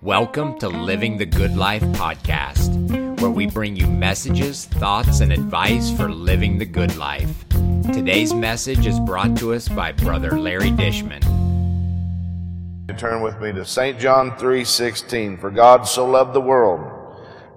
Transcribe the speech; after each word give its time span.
Welcome 0.00 0.60
to 0.60 0.68
Living 0.68 1.18
the 1.18 1.26
Good 1.26 1.56
Life 1.56 1.82
podcast, 1.82 3.20
where 3.20 3.32
we 3.32 3.46
bring 3.46 3.74
you 3.74 3.88
messages, 3.88 4.66
thoughts, 4.66 5.18
and 5.18 5.32
advice 5.32 5.90
for 5.90 6.08
living 6.08 6.56
the 6.56 6.66
good 6.66 6.96
life. 6.96 7.48
Today's 7.92 8.32
message 8.32 8.86
is 8.86 9.00
brought 9.00 9.36
to 9.38 9.54
us 9.54 9.68
by 9.68 9.90
Brother 9.90 10.38
Larry 10.38 10.70
Dishman. 10.70 11.20
Turn 12.96 13.22
with 13.22 13.40
me 13.40 13.50
to 13.54 13.64
St. 13.64 13.98
John 13.98 14.36
3:16. 14.36 15.36
For 15.36 15.50
God 15.50 15.88
so 15.88 16.06
loved 16.06 16.32
the 16.32 16.40
world 16.40 16.78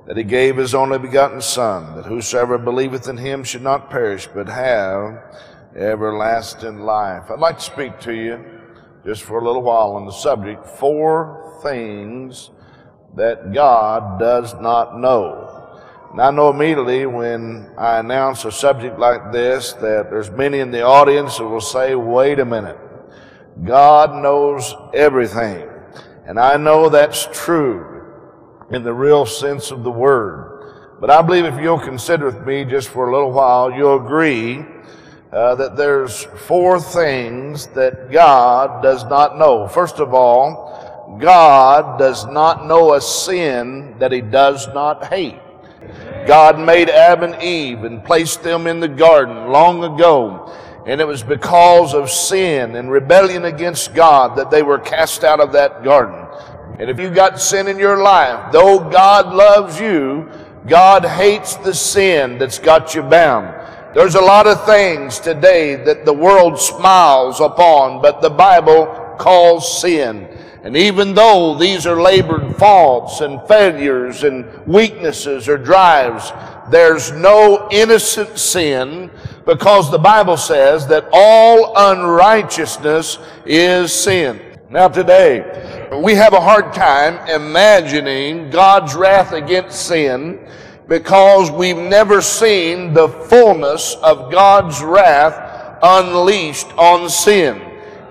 that 0.08 0.18
he 0.18 0.24
gave 0.24 0.58
his 0.58 0.74
only 0.74 0.98
begotten 0.98 1.42
Son, 1.42 1.96
that 1.96 2.08
whosoever 2.08 2.58
believeth 2.58 3.08
in 3.08 3.18
him 3.18 3.44
should 3.44 3.62
not 3.62 3.92
perish, 3.92 4.28
but 4.34 4.50
have 4.50 5.20
everlasting 5.76 6.80
life. 6.80 7.30
I'd 7.30 7.38
like 7.38 7.60
to 7.60 7.64
speak 7.64 8.00
to 8.00 8.14
you 8.16 8.44
just 9.06 9.24
for 9.24 9.40
a 9.40 9.46
little 9.46 9.62
while 9.62 9.92
on 9.92 10.06
the 10.06 10.12
subject 10.12 10.66
four 10.66 11.60
things 11.64 12.52
that 13.16 13.54
God 13.54 14.20
does 14.20 14.54
not 14.56 15.00
know. 15.00 15.56
And 16.12 16.22
I 16.22 16.32
know 16.32 16.50
immediately 16.50 17.06
when 17.06 17.72
I 17.78 18.00
announce 18.00 18.44
a 18.46 18.52
subject 18.52 18.98
like 18.98 19.32
this 19.32 19.74
that 19.74 20.10
there's 20.10 20.32
many 20.32 20.60
in 20.60 20.72
the 20.72 20.82
audience 20.82 21.38
that 21.38 21.46
will 21.46 21.62
say, 21.62 21.96
wait 21.96 22.40
a 22.40 22.46
minute. 22.46 22.78
God 23.64 24.22
knows 24.22 24.74
everything. 24.94 25.68
And 26.26 26.40
I 26.40 26.58
know 26.58 26.90
that's 26.90 27.28
true 27.32 28.06
in 28.72 28.84
the 28.84 28.94
real 28.94 29.26
sense 29.26 29.72
of 29.72 29.84
the 29.84 29.92
word. 29.92 30.98
But 31.00 31.10
I 31.10 31.22
believe 31.22 31.46
if 31.46 31.60
you'll 31.60 31.80
consider 31.80 32.26
with 32.26 32.46
me 32.46 32.66
just 32.66 32.90
for 32.90 33.10
a 33.10 33.12
little 33.12 33.32
while, 33.32 33.72
you'll 33.72 34.04
agree 34.04 34.66
uh, 35.32 35.56
that 35.56 35.76
there's 35.76 36.24
four 36.24 36.80
things 36.80 37.68
that 37.68 38.12
God 38.12 38.82
does 38.82 39.04
not 39.06 39.38
know. 39.38 39.68
First 39.68 40.00
of 40.00 40.14
all, 40.14 41.18
God 41.20 42.00
does 42.00 42.26
not 42.26 42.66
know 42.66 42.94
a 42.94 43.02
sin 43.02 43.96
that 44.00 44.12
he 44.12 44.22
does 44.22 44.68
not 44.70 45.06
hate. 45.06 45.40
God 46.26 46.60
made 46.60 46.90
Adam 46.90 47.34
and 47.34 47.42
Eve 47.42 47.84
and 47.84 48.04
placed 48.04 48.44
them 48.44 48.68
in 48.68 48.80
the 48.80 48.88
garden 48.88 49.52
long 49.52 49.84
ago. 49.84 50.56
And 50.86 51.00
it 51.00 51.06
was 51.06 51.22
because 51.22 51.94
of 51.94 52.10
sin 52.10 52.76
and 52.76 52.90
rebellion 52.90 53.46
against 53.46 53.94
God 53.94 54.36
that 54.38 54.50
they 54.50 54.64
were 54.64 54.80
cast 54.80 55.24
out 55.24 55.40
of 55.40 55.52
that 55.54 55.84
garden. 55.84 56.26
And 56.80 56.90
if 56.90 57.00
you 57.00 57.10
got 57.10 57.40
sin 57.40 57.68
in 57.68 57.78
your 57.78 58.02
life, 58.02 58.52
though 58.52 58.80
God 58.90 59.34
loves 59.34 59.80
you, 59.80 60.30
God 60.68 61.06
hates 61.06 61.56
the 61.58 61.74
sin 61.74 62.38
that's 62.38 62.60
got 62.60 62.96
you 62.96 63.02
bound. 63.02 63.59
There's 63.92 64.14
a 64.14 64.22
lot 64.22 64.46
of 64.46 64.68
things 64.68 65.20
today 65.20 65.76
that 65.76 66.06
the 66.06 66.14
world 66.14 66.60
smiles 66.60 67.40
upon, 67.40 68.04
but 68.04 68.22
the 68.22 68.30
Bible 68.30 68.86
calls 69.18 69.82
sin. 69.82 70.28
And 70.64 70.78
even 70.78 71.16
though 71.16 71.56
these 71.56 71.88
are 71.88 72.00
labored 72.00 72.56
faults 72.58 73.22
and 73.22 73.42
failures 73.48 74.24
and 74.24 74.46
weaknesses 74.68 75.50
or 75.50 75.58
drives, 75.58 76.32
there's 76.70 77.12
no 77.14 77.68
innocent 77.72 78.38
sin 78.38 79.10
because 79.48 79.90
the 79.90 79.98
Bible 79.98 80.38
says 80.38 80.86
that 80.88 81.10
all 81.12 81.74
unrighteousness 81.76 83.18
is 83.44 83.92
sin. 83.92 84.40
Now 84.70 84.88
today, 84.88 85.90
we 86.04 86.14
have 86.14 86.34
a 86.34 86.40
hard 86.40 86.74
time 86.74 87.28
imagining 87.28 88.52
God's 88.52 88.94
wrath 88.94 89.34
against 89.34 89.88
sin 89.88 90.46
because 90.90 91.52
we've 91.52 91.78
never 91.78 92.20
seen 92.20 92.94
the 92.94 93.08
fullness 93.08 93.96
of 94.02 94.32
God's 94.32 94.82
wrath 94.82 95.78
unleashed 95.84 96.68
on 96.78 97.08
sin. 97.10 97.62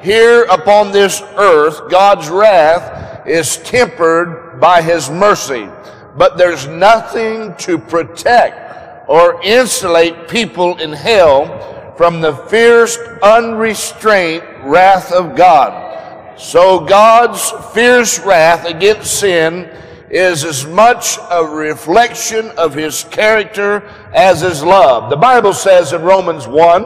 Here 0.01 0.45
upon 0.45 0.93
this 0.93 1.21
earth, 1.37 1.91
God's 1.91 2.29
wrath 2.29 3.27
is 3.27 3.57
tempered 3.59 4.61
by 4.61 4.81
His 4.81 5.11
mercy, 5.11 5.69
but 6.17 6.39
there's 6.39 6.69
nothing 6.69 7.55
to 7.57 7.79
protect 7.79 9.09
or 9.09 9.43
insulate 9.43 10.29
people 10.29 10.79
in 10.79 10.93
hell 10.93 11.95
from 11.97 12.21
the 12.21 12.37
fierce, 12.47 12.97
unrestrained 13.25 14.45
wrath 14.63 15.11
of 15.11 15.35
God. 15.37 16.39
So 16.39 16.87
God's 16.87 17.51
fierce 17.75 18.21
wrath 18.21 18.67
against 18.67 19.19
sin 19.19 19.69
is 20.11 20.45
as 20.45 20.67
much 20.67 21.19
a 21.31 21.45
reflection 21.45 22.51
of 22.53 22.75
his 22.75 23.05
character 23.05 23.87
as 24.15 24.41
his 24.41 24.63
love. 24.63 25.11
The 25.11 25.17
Bible 25.17 25.53
says 25.53 25.93
in 25.93 26.03
Romans 26.03 26.47
1 26.49 26.85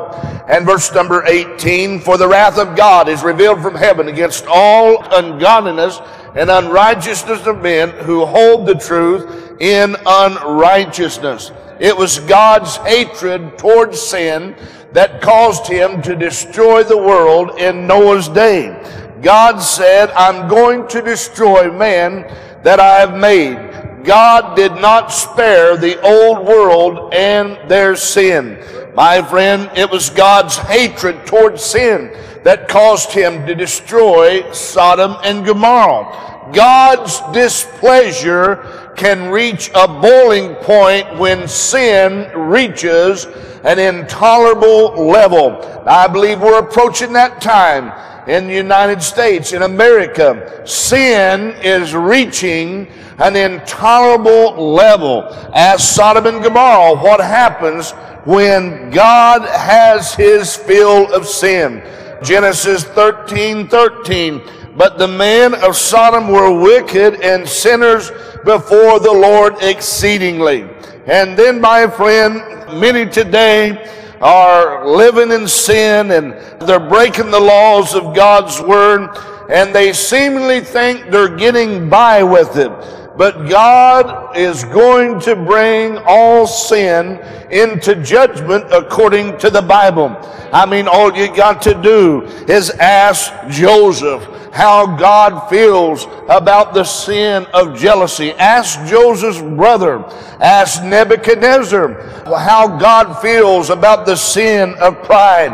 and 0.49 0.67
verse 0.67 0.93
number 0.93 1.25
18, 1.27 2.01
For 2.01 2.19
the 2.19 2.27
wrath 2.27 2.59
of 2.59 2.77
God 2.77 3.09
is 3.09 3.23
revealed 3.23 3.63
from 3.63 3.75
heaven 3.75 4.09
against 4.09 4.47
all 4.49 5.05
ungodliness 5.13 6.01
and 6.35 6.51
unrighteousness 6.51 7.47
of 7.47 7.63
men 7.63 7.91
who 7.91 8.25
hold 8.25 8.67
the 8.67 8.75
truth 8.75 9.61
in 9.61 9.95
unrighteousness. 10.05 11.53
It 11.79 11.97
was 11.97 12.19
God's 12.21 12.77
hatred 12.79 13.59
towards 13.59 14.01
sin 14.01 14.57
that 14.93 15.21
caused 15.21 15.67
him 15.67 16.03
to 16.03 16.17
destroy 16.17 16.83
the 16.83 16.99
world 16.99 17.59
in 17.59 17.87
Noah's 17.87 18.29
day. 18.29 18.79
God 19.23 19.59
said, 19.59 20.11
I'm 20.11 20.49
going 20.49 20.89
to 20.89 21.01
destroy 21.01 21.71
man 21.71 22.25
that 22.63 22.81
I 22.81 23.01
have 23.01 23.17
made. 23.17 24.05
God 24.05 24.57
did 24.57 24.73
not 24.73 25.13
spare 25.13 25.77
the 25.77 26.01
old 26.03 26.47
world 26.47 27.15
and 27.15 27.59
their 27.69 27.95
sin. 27.97 28.59
My 28.95 29.23
friend, 29.23 29.71
it 29.77 29.91
was 29.91 30.11
God's 30.11 30.57
hatred 30.57 31.27
towards 31.27 31.63
sin 31.63 32.15
that 32.45 32.69
caused 32.69 33.13
him 33.13 33.47
to 33.47 33.55
destroy 33.55 34.51
Sodom 34.53 35.17
and 35.23 35.47
Gomorrah. 35.47 36.51
God's 36.53 37.21
displeasure 37.33 38.93
can 38.97 39.31
reach 39.31 39.71
a 39.75 39.87
boiling 39.87 40.55
point 40.57 41.19
when 41.19 41.49
sin 41.49 42.31
reaches 42.37 43.27
an 43.65 43.79
intolerable 43.79 45.07
level. 45.07 45.63
I 45.87 46.09
believe 46.09 46.41
we're 46.41 46.59
approaching 46.59 47.13
that 47.13 47.41
time 47.41 47.93
in 48.27 48.47
the 48.47 48.55
United 48.55 49.03
States, 49.03 49.53
in 49.53 49.63
America, 49.63 50.63
sin 50.67 51.51
is 51.63 51.95
reaching 51.95 52.87
an 53.19 53.37
intolerable 53.37 54.73
level. 54.75 55.29
As 55.53 55.87
Sodom 55.87 56.27
and 56.27 56.43
Gomorrah, 56.43 56.95
what 56.97 57.21
happens 57.21 57.91
when 58.25 58.91
God 58.91 59.43
has 59.43 60.15
his 60.15 60.55
fill 60.55 61.13
of 61.13 61.27
sin? 61.27 61.83
Genesis 62.23 62.85
13 62.85 63.69
13. 63.69 64.43
But 64.77 64.99
the 64.99 65.09
men 65.09 65.55
of 65.55 65.77
Sodom 65.77 66.29
were 66.29 66.59
wicked 66.59 67.21
and 67.21 67.47
sinners 67.47 68.11
before 68.45 69.01
the 69.01 69.13
Lord 69.13 69.57
exceedingly. 69.61 70.63
And 71.07 71.37
then, 71.37 71.61
my 71.61 71.89
friend, 71.89 72.81
many 72.81 73.05
today 73.11 74.02
are 74.23 74.87
living 74.87 75.33
in 75.33 75.49
sin 75.49 76.13
and 76.13 76.33
they're 76.61 76.89
breaking 76.89 77.31
the 77.31 77.41
laws 77.41 77.95
of 77.95 78.15
God's 78.15 78.61
word 78.63 79.11
and 79.51 79.75
they 79.75 79.93
seemingly 79.93 80.61
think 80.61 81.11
they're 81.11 81.37
getting 81.37 81.91
by 81.91 82.23
with 82.23 82.57
it. 82.57 82.71
But 83.17 83.49
God 83.49 84.37
is 84.37 84.65
going 84.65 85.21
to 85.21 85.37
bring 85.37 85.99
all 86.07 86.47
sin 86.47 87.19
into 87.51 88.03
judgment 88.03 88.67
according 88.73 89.39
to 89.39 89.51
the 89.51 89.63
Bible. 89.63 90.17
I 90.53 90.67
mean, 90.67 90.89
all 90.89 91.15
you 91.15 91.35
got 91.35 91.61
to 91.63 91.75
do 91.75 92.23
is 92.49 92.71
ask 92.71 93.33
Joseph 93.49 94.23
how 94.53 94.97
God 94.97 95.49
feels 95.49 96.07
about 96.29 96.75
the 96.75 96.85
sin 96.85 97.47
of 97.55 97.79
jealousy. 97.79 98.33
Ask 98.33 98.85
Joseph's 98.87 99.41
brother. 99.41 100.05
Ask 100.41 100.83
Nebuchadnezzar 100.85 102.03
how 102.25 102.79
God 102.79 103.15
feels 103.21 103.71
about 103.71 104.05
the 104.05 104.17
sin 104.17 104.75
of 104.75 105.03
pride. 105.05 105.53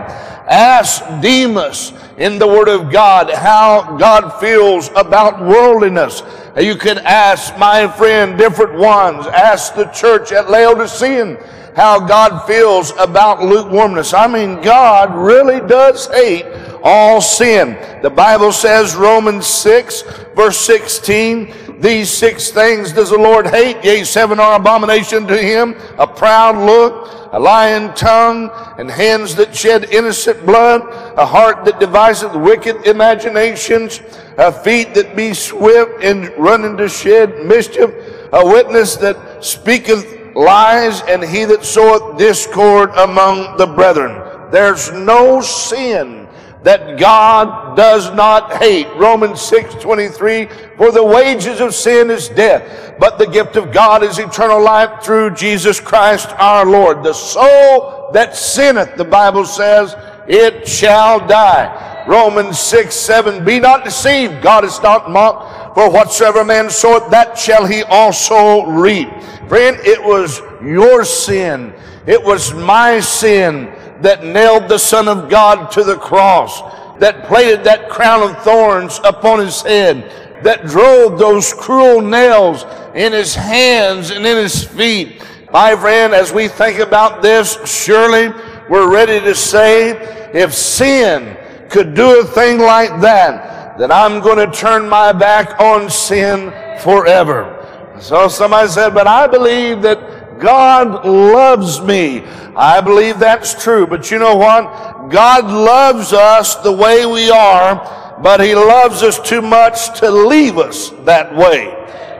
Ask 0.48 1.04
Demas 1.20 1.92
in 2.18 2.38
the 2.38 2.46
Word 2.46 2.68
of 2.68 2.92
God 2.92 3.30
how 3.30 3.96
God 3.96 4.38
feels 4.40 4.90
about 4.96 5.40
worldliness. 5.40 6.22
You 6.60 6.74
can 6.74 6.98
ask 6.98 7.56
my 7.56 7.86
friend 7.86 8.36
different 8.36 8.74
ones. 8.74 9.26
Ask 9.26 9.74
the 9.74 9.86
church 9.86 10.32
at 10.32 10.50
Laodicean 10.50 11.38
how 11.76 12.00
God 12.00 12.44
feels 12.44 12.90
about 12.98 13.40
lukewarmness. 13.40 14.12
I 14.12 14.26
mean, 14.26 14.60
God 14.60 15.14
really 15.14 15.60
does 15.68 16.08
hate 16.08 16.44
all 16.82 17.20
sin. 17.20 17.78
The 18.02 18.10
Bible 18.10 18.50
says, 18.50 18.96
Romans 18.96 19.46
6, 19.46 20.02
verse 20.34 20.58
16, 20.58 21.67
these 21.80 22.10
six 22.10 22.50
things 22.50 22.92
does 22.92 23.10
the 23.10 23.18
Lord 23.18 23.46
hate, 23.46 23.84
yea, 23.84 24.02
seven 24.02 24.40
are 24.40 24.56
abomination 24.56 25.26
to 25.28 25.36
him, 25.36 25.76
a 25.98 26.06
proud 26.06 26.56
look, 26.56 27.08
a 27.32 27.38
lying 27.38 27.92
tongue, 27.94 28.50
and 28.78 28.90
hands 28.90 29.36
that 29.36 29.54
shed 29.54 29.84
innocent 29.92 30.44
blood, 30.44 30.82
a 31.16 31.24
heart 31.24 31.64
that 31.64 31.78
deviseth 31.78 32.34
wicked 32.34 32.86
imaginations, 32.86 34.00
a 34.38 34.50
feet 34.50 34.92
that 34.94 35.14
be 35.14 35.32
swift 35.34 36.02
in 36.02 36.32
running 36.36 36.76
to 36.76 36.88
shed 36.88 37.46
mischief, 37.46 37.90
a 38.32 38.44
witness 38.44 38.96
that 38.96 39.44
speaketh 39.44 40.34
lies, 40.34 41.02
and 41.02 41.22
he 41.22 41.44
that 41.44 41.64
soweth 41.64 42.18
discord 42.18 42.90
among 42.96 43.56
the 43.56 43.66
brethren. 43.66 44.50
There's 44.50 44.90
no 44.92 45.40
sin 45.40 46.27
that 46.62 46.98
God 46.98 47.76
does 47.76 48.12
not 48.12 48.54
hate. 48.54 48.88
Romans 48.96 49.40
6 49.40 49.76
23, 49.76 50.46
for 50.76 50.90
the 50.90 51.04
wages 51.04 51.60
of 51.60 51.74
sin 51.74 52.10
is 52.10 52.28
death, 52.28 52.94
but 52.98 53.18
the 53.18 53.26
gift 53.26 53.56
of 53.56 53.72
God 53.72 54.02
is 54.02 54.18
eternal 54.18 54.62
life 54.62 55.02
through 55.02 55.34
Jesus 55.34 55.80
Christ 55.80 56.28
our 56.38 56.66
Lord. 56.66 57.02
The 57.02 57.12
soul 57.12 58.10
that 58.12 58.34
sinneth, 58.34 58.96
the 58.96 59.04
Bible 59.04 59.44
says, 59.44 59.94
it 60.28 60.68
shall 60.68 61.26
die. 61.26 62.04
Romans 62.08 62.58
6 62.58 62.94
7, 62.94 63.44
be 63.44 63.60
not 63.60 63.84
deceived, 63.84 64.42
God 64.42 64.64
is 64.64 64.82
not 64.82 65.10
mocked, 65.10 65.74
for 65.74 65.90
whatsoever 65.90 66.44
man 66.44 66.70
soweth, 66.70 67.10
that 67.10 67.38
shall 67.38 67.66
he 67.66 67.82
also 67.84 68.66
reap. 68.66 69.08
Friend, 69.48 69.78
it 69.80 70.02
was 70.02 70.42
your 70.62 71.04
sin. 71.04 71.72
It 72.06 72.22
was 72.22 72.52
my 72.54 73.00
sin 73.00 73.72
that 74.00 74.24
nailed 74.24 74.68
the 74.68 74.78
Son 74.78 75.08
of 75.08 75.28
God 75.28 75.70
to 75.72 75.84
the 75.84 75.96
cross, 75.96 76.60
that 77.00 77.26
planted 77.26 77.64
that 77.64 77.88
crown 77.88 78.22
of 78.22 78.42
thorns 78.42 79.00
upon 79.04 79.40
his 79.40 79.62
head, 79.62 80.42
that 80.42 80.66
drove 80.66 81.18
those 81.18 81.52
cruel 81.52 82.00
nails 82.00 82.64
in 82.94 83.12
his 83.12 83.34
hands 83.34 84.10
and 84.10 84.26
in 84.26 84.36
his 84.36 84.64
feet. 84.64 85.22
My 85.50 85.74
friend, 85.74 86.12
as 86.12 86.32
we 86.32 86.48
think 86.48 86.78
about 86.78 87.22
this, 87.22 87.58
surely 87.64 88.28
we're 88.68 88.92
ready 88.92 89.20
to 89.20 89.34
say, 89.34 89.90
if 90.32 90.52
sin 90.54 91.36
could 91.70 91.94
do 91.94 92.20
a 92.20 92.24
thing 92.24 92.58
like 92.58 93.00
that, 93.00 93.78
then 93.78 93.90
I'm 93.90 94.20
going 94.20 94.38
to 94.38 94.56
turn 94.56 94.88
my 94.88 95.12
back 95.12 95.60
on 95.60 95.88
sin 95.88 96.52
forever. 96.80 97.54
So 98.00 98.28
somebody 98.28 98.68
said, 98.68 98.94
but 98.94 99.06
I 99.06 99.26
believe 99.26 99.82
that 99.82 99.98
God 100.38 101.06
loves 101.06 101.80
me. 101.80 102.24
I 102.56 102.80
believe 102.80 103.18
that's 103.18 103.62
true. 103.62 103.86
But 103.86 104.10
you 104.10 104.18
know 104.18 104.36
what? 104.36 105.08
God 105.10 105.46
loves 105.46 106.12
us 106.12 106.56
the 106.56 106.72
way 106.72 107.06
we 107.06 107.30
are, 107.30 108.18
but 108.22 108.40
He 108.40 108.54
loves 108.54 109.02
us 109.02 109.18
too 109.20 109.42
much 109.42 109.98
to 110.00 110.10
leave 110.10 110.58
us 110.58 110.90
that 111.04 111.34
way. 111.34 111.74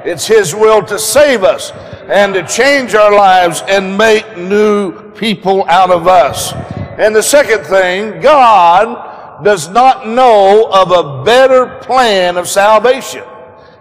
It's 0.05 0.27
His 0.27 0.55
will 0.55 0.85
to 0.87 0.99
save 0.99 1.43
us 1.43 1.71
and 2.09 2.35
to 2.35 2.47
change 2.47 2.95
our 2.95 3.15
lives 3.15 3.63
and 3.69 3.99
make 3.99 4.37
new 4.37 5.11
people 5.13 5.65
out 5.69 5.91
of 5.91 6.07
us. 6.07 6.53
And 6.99 7.15
the 7.15 7.23
second 7.23 7.65
thing, 7.65 8.21
God 8.21 9.45
does 9.45 9.69
not 9.69 10.09
know 10.09 10.69
of 10.73 10.91
a 10.91 11.25
better 11.25 11.79
plan 11.81 12.37
of 12.37 12.49
salvation. 12.49 13.23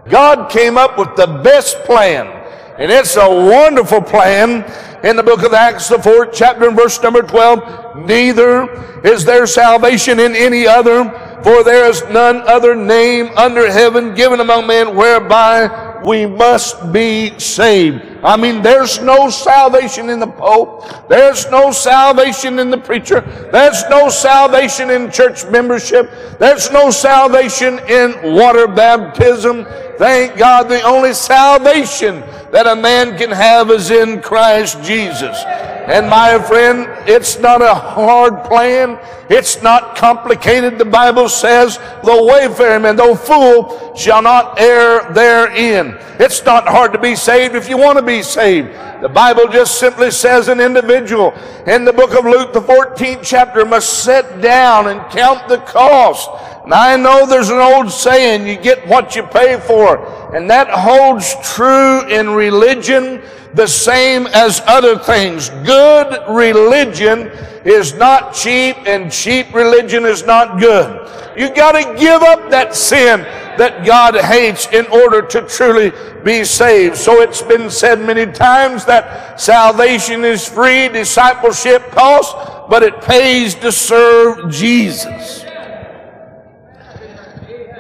God 0.10 0.50
came 0.50 0.78
up 0.78 0.98
with 0.98 1.16
the 1.16 1.28
best 1.44 1.84
plan 1.84 2.37
and 2.78 2.92
it's 2.92 3.16
a 3.18 3.30
wonderful 3.30 4.02
plan 4.02 4.64
in 5.04 5.16
the 5.16 5.24
book 5.24 5.44
of 5.44 5.54
Acts, 5.54 5.90
the 5.90 6.02
fourth 6.02 6.30
chapter 6.34 6.68
and 6.68 6.78
verse 6.78 7.02
number 7.02 7.22
12. 7.22 8.06
Neither 8.06 9.02
is 9.04 9.26
there 9.26 9.48
salvation 9.48 10.20
in 10.20 10.36
any 10.36 10.68
other, 10.68 11.04
for 11.44 11.64
there 11.64 11.90
is 11.90 12.04
none 12.12 12.42
other 12.42 12.76
name 12.76 13.30
under 13.36 13.72
heaven 13.72 14.14
given 14.14 14.40
among 14.40 14.68
men 14.68 14.96
whereby 14.96 16.02
we 16.06 16.26
must 16.26 16.92
be 16.92 17.38
saved. 17.40 18.02
I 18.24 18.38
mean, 18.38 18.62
there's 18.62 19.02
no 19.02 19.30
salvation 19.30 20.10
in 20.10 20.20
the 20.20 20.28
Pope. 20.28 21.08
There's 21.10 21.50
no 21.50 21.72
salvation 21.72 22.60
in 22.60 22.70
the 22.70 22.78
preacher. 22.78 23.22
There's 23.52 23.84
no 23.90 24.10
salvation 24.10 24.90
in 24.90 25.12
church 25.12 25.46
membership. 25.46 26.10
There's 26.40 26.72
no 26.72 26.92
salvation 26.92 27.80
in 27.88 28.36
water 28.36 28.68
baptism. 28.68 29.66
Thank 29.98 30.38
God 30.38 30.70
the 30.70 30.82
only 30.84 31.14
salvation 31.14 32.22
that 32.52 32.68
a 32.68 32.76
man 32.76 33.18
can 33.18 33.32
have 33.32 33.72
is 33.72 33.90
in 33.90 34.22
Christ 34.22 34.82
Jesus. 34.84 35.44
And 35.88 36.10
my 36.10 36.38
friend, 36.38 36.86
it's 37.08 37.40
not 37.40 37.62
a 37.62 37.74
hard 37.74 38.44
plan. 38.44 39.00
It's 39.30 39.62
not 39.62 39.96
complicated. 39.96 40.78
The 40.78 40.86
Bible 40.86 41.30
says, 41.30 41.78
the 42.04 42.24
wayfarer 42.24 42.80
man, 42.80 42.96
though 42.96 43.16
fool, 43.16 43.96
shall 43.96 44.22
not 44.22 44.60
err 44.60 45.14
therein. 45.14 45.98
It's 46.20 46.44
not 46.44 46.68
hard 46.68 46.92
to 46.94 47.00
be 47.00 47.16
saved 47.16 47.56
if 47.56 47.70
you 47.70 47.78
want 47.78 47.98
to 47.98 48.04
be 48.04 48.22
saved. 48.22 48.68
The 49.02 49.10
Bible 49.10 49.48
just 49.48 49.80
simply 49.80 50.12
says 50.12 50.48
an 50.48 50.60
individual 50.60 51.34
in 51.68 51.86
the 51.86 51.94
book 51.94 52.18
of 52.18 52.26
Luke, 52.26 52.52
the 52.52 52.60
14th 52.60 53.22
chapter, 53.24 53.64
must 53.66 54.04
sit 54.04 54.42
down 54.42 54.88
and 54.88 55.00
count 55.12 55.48
the 55.48 55.60
cost. 55.60 56.30
And 56.68 56.74
I 56.74 56.98
know 56.98 57.26
there's 57.26 57.48
an 57.48 57.60
old 57.60 57.90
saying, 57.90 58.46
you 58.46 58.62
get 58.62 58.86
what 58.90 59.16
you 59.16 59.24
pay 59.24 59.58
for. 59.58 60.36
And 60.36 60.50
that 60.50 60.68
holds 60.70 61.34
true 61.42 62.06
in 62.10 62.32
religion 62.32 63.22
the 63.54 63.68
same 63.68 64.28
as 64.28 64.60
other 64.68 65.00
things. 65.00 65.48
Good 65.64 66.22
religion 66.28 67.32
is 67.64 67.94
not 67.94 68.34
cheap 68.34 68.76
and 68.86 69.10
cheap 69.10 69.54
religion 69.54 70.04
is 70.04 70.26
not 70.26 70.60
good. 70.60 71.40
You 71.40 71.56
gotta 71.56 71.98
give 71.98 72.22
up 72.22 72.50
that 72.50 72.76
sin 72.76 73.22
that 73.58 73.86
God 73.86 74.18
hates 74.18 74.68
in 74.74 74.88
order 74.88 75.22
to 75.22 75.44
truly 75.44 75.94
be 76.26 76.44
saved. 76.44 76.98
So 76.98 77.22
it's 77.22 77.42
been 77.42 77.70
said 77.70 78.02
many 78.02 78.30
times 78.30 78.84
that 78.84 79.40
salvation 79.40 80.26
is 80.26 80.46
free, 80.46 80.90
discipleship 80.90 81.92
costs, 81.92 82.34
but 82.70 82.84
it 82.84 83.02
pays 83.04 83.56
to 83.56 83.72
serve 83.72 84.52
Jesus. 84.52 85.47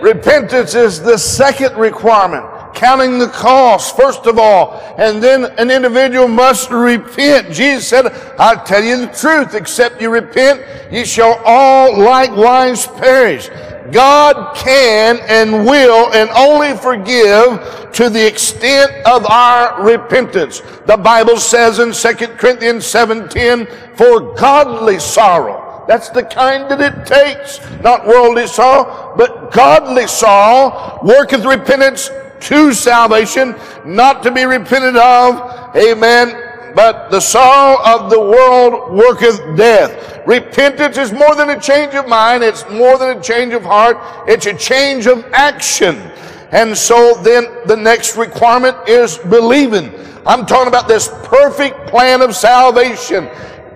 Repentance 0.01 0.75
is 0.75 1.01
the 1.01 1.17
second 1.17 1.75
requirement 1.77 2.45
counting 2.77 3.17
the 3.17 3.27
cost, 3.27 3.97
first 3.97 4.27
of 4.27 4.37
all. 4.37 4.79
And 4.97 5.21
then 5.21 5.45
an 5.57 5.71
individual 5.71 6.27
must 6.27 6.69
repent. 6.69 7.51
Jesus 7.51 7.87
said, 7.87 8.05
I'll 8.37 8.63
tell 8.63 8.83
you 8.83 9.05
the 9.05 9.13
truth, 9.13 9.55
except 9.55 10.01
you 10.01 10.09
repent, 10.09 10.63
ye 10.91 11.03
shall 11.03 11.41
all 11.43 11.97
likewise 11.97 12.87
perish. 12.87 13.49
God 13.91 14.55
can 14.55 15.17
and 15.27 15.65
will 15.65 16.13
and 16.13 16.29
only 16.31 16.75
forgive 16.77 17.91
to 17.93 18.09
the 18.09 18.27
extent 18.27 18.91
of 19.05 19.25
our 19.25 19.81
repentance. 19.81 20.61
The 20.85 20.97
Bible 20.97 21.37
says 21.37 21.79
in 21.79 21.93
2 21.93 22.37
Corinthians 22.37 22.85
7:10, 22.85 23.95
for 23.95 24.35
godly 24.35 24.99
sorrow. 24.99 25.66
That's 25.87 26.09
the 26.09 26.23
kind 26.23 26.69
that 26.69 26.81
it 26.81 27.05
takes. 27.05 27.59
Not 27.81 28.05
worldly 28.05 28.47
sorrow, 28.47 29.15
but 29.15 29.51
godly 29.51 30.07
sorrow 30.07 30.99
worketh 31.03 31.45
repentance 31.45 32.11
to 32.41 32.73
salvation, 32.73 33.55
not 33.85 34.21
to 34.23 34.31
be 34.31 34.43
repented 34.45 34.97
of. 34.97 35.75
Amen. 35.75 36.43
But 36.75 37.09
the 37.09 37.19
sorrow 37.19 37.81
of 37.83 38.11
the 38.11 38.19
world 38.19 38.93
worketh 38.93 39.39
death. 39.57 40.21
Repentance 40.27 40.97
is 40.97 41.11
more 41.11 41.33
than 41.35 41.49
a 41.49 41.59
change 41.59 41.95
of 41.95 42.07
mind. 42.07 42.43
It's 42.43 42.69
more 42.69 42.97
than 42.97 43.17
a 43.17 43.21
change 43.21 43.53
of 43.53 43.63
heart. 43.63 43.97
It's 44.27 44.45
a 44.45 44.53
change 44.53 45.07
of 45.07 45.25
action. 45.31 45.95
And 46.51 46.77
so 46.77 47.15
then 47.23 47.45
the 47.65 47.75
next 47.75 48.15
requirement 48.15 48.77
is 48.87 49.17
believing. 49.17 49.91
I'm 50.25 50.45
talking 50.45 50.67
about 50.67 50.87
this 50.87 51.07
perfect 51.23 51.87
plan 51.87 52.21
of 52.21 52.35
salvation. 52.35 53.29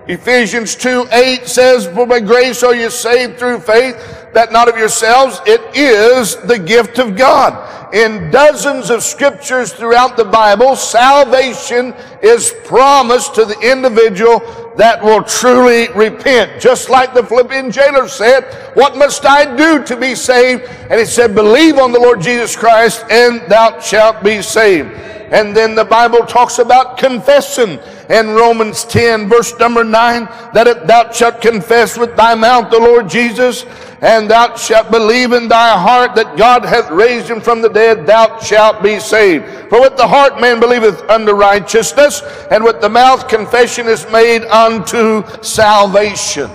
Ephesians 0.08 0.74
2 0.74 1.06
8 1.12 1.46
says, 1.46 1.86
For 1.86 2.06
by 2.06 2.20
grace 2.20 2.62
are 2.62 2.74
you 2.74 2.90
saved 2.90 3.38
through 3.38 3.60
faith, 3.60 3.94
that 4.32 4.52
not 4.52 4.68
of 4.68 4.76
yourselves, 4.76 5.40
it 5.46 5.60
is 5.76 6.36
the 6.36 6.58
gift 6.58 6.98
of 6.98 7.16
God. 7.16 7.70
In 7.94 8.30
dozens 8.30 8.88
of 8.88 9.02
scriptures 9.02 9.72
throughout 9.72 10.16
the 10.16 10.24
Bible, 10.24 10.74
salvation 10.76 11.94
is 12.22 12.54
promised 12.64 13.34
to 13.34 13.44
the 13.44 13.58
individual 13.60 14.40
that 14.76 15.02
will 15.04 15.22
truly 15.22 15.88
repent. 15.92 16.60
Just 16.60 16.88
like 16.88 17.12
the 17.12 17.22
Philippian 17.22 17.70
jailer 17.70 18.08
said, 18.08 18.44
What 18.74 18.96
must 18.96 19.26
I 19.26 19.56
do 19.56 19.84
to 19.84 19.96
be 19.96 20.14
saved? 20.14 20.64
And 20.90 20.98
he 20.98 21.04
said, 21.04 21.34
Believe 21.34 21.78
on 21.78 21.92
the 21.92 22.00
Lord 22.00 22.22
Jesus 22.22 22.56
Christ, 22.56 23.04
and 23.10 23.42
thou 23.42 23.78
shalt 23.78 24.24
be 24.24 24.40
saved. 24.40 24.90
And 25.32 25.56
then 25.56 25.74
the 25.74 25.84
Bible 25.84 26.26
talks 26.26 26.58
about 26.58 26.98
confessing 26.98 27.78
in 28.10 28.28
Romans 28.30 28.84
10, 28.84 29.30
verse 29.30 29.58
number 29.58 29.82
9, 29.82 30.24
that 30.52 30.66
if 30.66 30.86
thou 30.86 31.10
shalt 31.10 31.40
confess 31.40 31.96
with 31.96 32.14
thy 32.16 32.34
mouth 32.34 32.70
the 32.70 32.78
Lord 32.78 33.08
Jesus, 33.08 33.64
and 34.02 34.28
thou 34.30 34.54
shalt 34.56 34.90
believe 34.90 35.32
in 35.32 35.48
thy 35.48 35.78
heart 35.78 36.14
that 36.16 36.36
God 36.36 36.66
hath 36.66 36.90
raised 36.90 37.30
him 37.30 37.40
from 37.40 37.62
the 37.62 37.70
dead, 37.70 38.04
thou 38.04 38.38
shalt 38.40 38.82
be 38.82 39.00
saved. 39.00 39.46
For 39.70 39.80
with 39.80 39.96
the 39.96 40.06
heart 40.06 40.38
man 40.38 40.60
believeth 40.60 41.00
unto 41.08 41.32
righteousness, 41.32 42.20
and 42.50 42.62
with 42.62 42.82
the 42.82 42.90
mouth 42.90 43.26
confession 43.26 43.86
is 43.86 44.06
made 44.10 44.42
unto 44.44 45.22
salvation. 45.42 46.50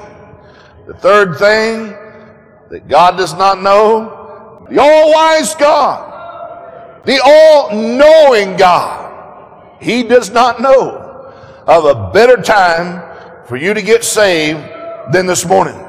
The 0.86 0.94
third 0.94 1.38
thing 1.40 1.96
that 2.70 2.88
God 2.88 3.18
does 3.18 3.34
not 3.34 3.60
know, 3.60 4.68
the 4.70 4.80
all-wise 4.80 5.56
God, 5.56 6.07
the 7.08 7.22
all 7.24 7.74
knowing 7.74 8.58
God, 8.58 9.82
He 9.82 10.04
does 10.04 10.30
not 10.30 10.62
know 10.62 11.34
of 11.66 11.86
a 11.86 12.12
better 12.12 12.36
time 12.36 13.02
for 13.46 13.56
you 13.56 13.74
to 13.74 13.82
get 13.82 14.04
saved 14.04 14.60
than 15.14 15.26
this 15.26 15.46
morning. 15.46 15.82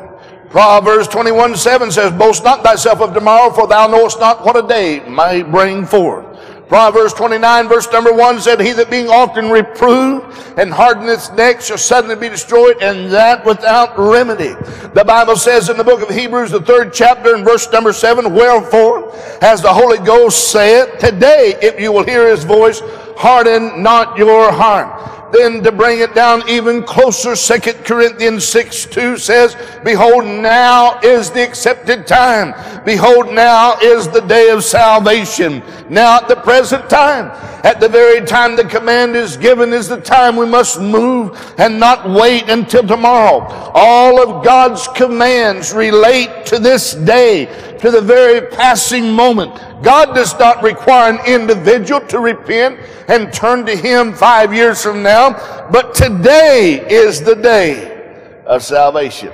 Proverbs 0.49 1.09
21 1.09 1.57
7 1.57 1.91
says, 1.91 2.13
Boast 2.13 2.45
not 2.45 2.63
thyself 2.63 3.01
of 3.01 3.15
tomorrow, 3.15 3.53
for 3.53 3.67
thou 3.67 3.89
knowest 3.89 4.21
not 4.21 4.45
what 4.45 4.57
a 4.57 4.67
day 4.67 5.01
may 5.09 5.43
bring 5.43 5.85
forth. 5.85 6.28
Proverbs 6.69 7.15
29 7.15 7.67
verse 7.67 7.91
number 7.91 8.13
1 8.13 8.41
said, 8.41 8.61
He 8.61 8.73
that 8.73 8.91
being 8.91 9.09
often 9.09 9.51
reproved 9.51 10.27
and 10.59 10.73
hardened 10.73 11.09
its 11.09 11.31
neck 11.33 11.63
shall 11.63 11.79
suddenly 11.79 12.15
be 12.15 12.29
destroyed, 12.29 12.77
and 12.83 13.11
that 13.11 13.45
without 13.45 13.99
remedy. 13.99 14.55
The 14.93 15.05
Bible 15.07 15.37
says 15.37 15.71
in 15.71 15.79
the 15.79 15.85
book 15.85 16.03
of 16.03 16.15
Hebrews, 16.15 16.51
the 16.51 16.61
third 16.61 16.93
chapter 16.93 17.35
and 17.35 17.45
verse 17.45 17.71
number 17.73 17.93
7, 17.93 18.35
Wherefore, 18.35 19.15
as 19.41 19.63
the 19.63 19.73
Holy 19.73 19.99
Ghost 19.99 20.53
saith, 20.53 20.99
Today, 20.99 21.57
if 21.63 21.81
you 21.81 21.91
will 21.91 22.05
hear 22.05 22.29
his 22.29 22.45
voice, 22.45 22.83
harden 23.17 23.83
not 23.83 24.19
your 24.19 24.53
heart. 24.53 25.18
Then 25.33 25.63
to 25.63 25.73
bring 25.73 26.01
it 26.01 26.15
down 26.15 26.49
even 26.49 26.83
closer, 26.83 27.37
Second 27.37 27.85
Corinthians 27.85 28.45
6 28.47 28.87
2 28.87 29.19
says, 29.19 29.57
Behold, 29.85 30.25
now 30.25 30.99
is 31.01 31.31
the 31.31 31.43
accepted 31.43 32.07
time. 32.07 32.55
Behold, 32.85 33.33
now 33.33 33.77
is 33.83 34.09
the 34.09 34.23
day 34.23 34.49
of 34.49 34.65
salvation. 34.65 35.63
Now 35.91 36.17
at 36.17 36.29
the 36.29 36.37
present 36.37 36.89
time, 36.89 37.27
at 37.65 37.81
the 37.81 37.89
very 37.89 38.25
time 38.25 38.57
the 38.57 38.65
command 38.65 39.17
is 39.17 39.37
given 39.37 39.73
is 39.73 39.89
the 39.89 40.01
time 40.01 40.37
we 40.37 40.47
must 40.47 40.81
move 40.81 41.37
and 41.59 41.79
not 41.79 42.09
wait 42.09 42.49
until 42.49 42.87
tomorrow. 42.87 43.41
All 43.75 44.23
of 44.23 44.45
God's 44.45 44.89
commands 44.89 45.73
relate 45.75 46.47
to 46.47 46.59
this 46.59 46.95
day, 46.95 47.47
to 47.81 47.91
the 47.91 48.01
very 48.01 48.47
passing 48.49 49.13
moment. 49.13 49.78
God 49.83 50.15
does 50.15 50.37
not 50.39 50.63
require 50.63 51.13
an 51.13 51.25
individual 51.27 52.01
to 52.09 52.19
repent 52.19 52.81
and 53.09 53.33
turn 53.33 53.65
to 53.67 53.77
Him 53.77 54.13
five 54.13 54.53
years 54.53 54.83
from 54.83 55.03
now, 55.03 55.69
but 55.71 55.95
today 55.95 56.85
is 56.89 57.23
the 57.23 57.37
day 57.37 58.43
of 58.45 58.63
salvation. 58.63 59.29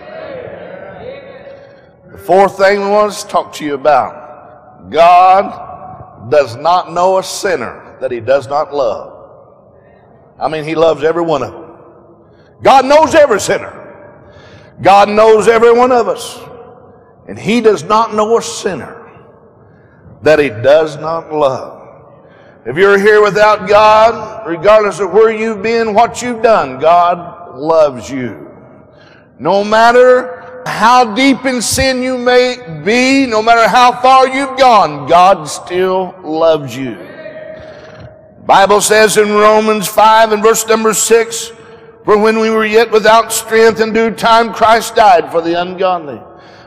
The 2.10 2.18
fourth 2.18 2.58
thing 2.58 2.80
we 2.80 2.88
want 2.88 3.12
to 3.12 3.26
talk 3.26 3.52
to 3.54 3.64
you 3.64 3.74
about 3.74 4.90
God 4.90 6.30
does 6.30 6.56
not 6.56 6.92
know 6.92 7.18
a 7.18 7.22
sinner 7.22 7.96
that 8.00 8.10
He 8.10 8.20
does 8.20 8.46
not 8.46 8.74
love. 8.74 9.12
I 10.38 10.48
mean, 10.48 10.64
He 10.64 10.74
loves 10.74 11.04
every 11.04 11.22
one 11.22 11.42
of 11.42 11.52
them. 11.52 11.64
God 12.62 12.84
knows 12.84 13.14
every 13.14 13.40
sinner. 13.40 13.80
God 14.82 15.08
knows 15.08 15.48
every 15.48 15.72
one 15.72 15.92
of 15.92 16.08
us. 16.08 16.38
And 17.28 17.38
He 17.38 17.62
does 17.62 17.82
not 17.82 18.14
know 18.14 18.36
a 18.36 18.42
sinner 18.42 19.03
that 20.24 20.38
he 20.38 20.48
does 20.48 20.96
not 20.96 21.32
love. 21.32 21.82
If 22.66 22.76
you're 22.76 22.98
here 22.98 23.22
without 23.22 23.68
God, 23.68 24.46
regardless 24.46 24.98
of 24.98 25.12
where 25.12 25.30
you've 25.30 25.62
been, 25.62 25.92
what 25.92 26.22
you've 26.22 26.42
done, 26.42 26.80
God 26.80 27.56
loves 27.58 28.10
you. 28.10 28.50
No 29.38 29.62
matter 29.62 30.62
how 30.66 31.14
deep 31.14 31.44
in 31.44 31.60
sin 31.60 32.02
you 32.02 32.16
may 32.16 32.56
be, 32.84 33.26
no 33.26 33.42
matter 33.42 33.68
how 33.68 34.00
far 34.00 34.26
you've 34.26 34.58
gone, 34.58 35.06
God 35.06 35.44
still 35.44 36.14
loves 36.22 36.74
you. 36.74 36.96
Bible 38.46 38.80
says 38.80 39.18
in 39.18 39.30
Romans 39.30 39.86
5 39.86 40.32
and 40.32 40.42
verse 40.42 40.66
number 40.66 40.94
6, 40.94 41.52
For 42.04 42.16
when 42.16 42.38
we 42.38 42.48
were 42.48 42.64
yet 42.64 42.90
without 42.90 43.30
strength 43.30 43.80
in 43.80 43.92
due 43.92 44.10
time, 44.10 44.54
Christ 44.54 44.96
died 44.96 45.30
for 45.30 45.42
the 45.42 45.60
ungodly. 45.60 46.20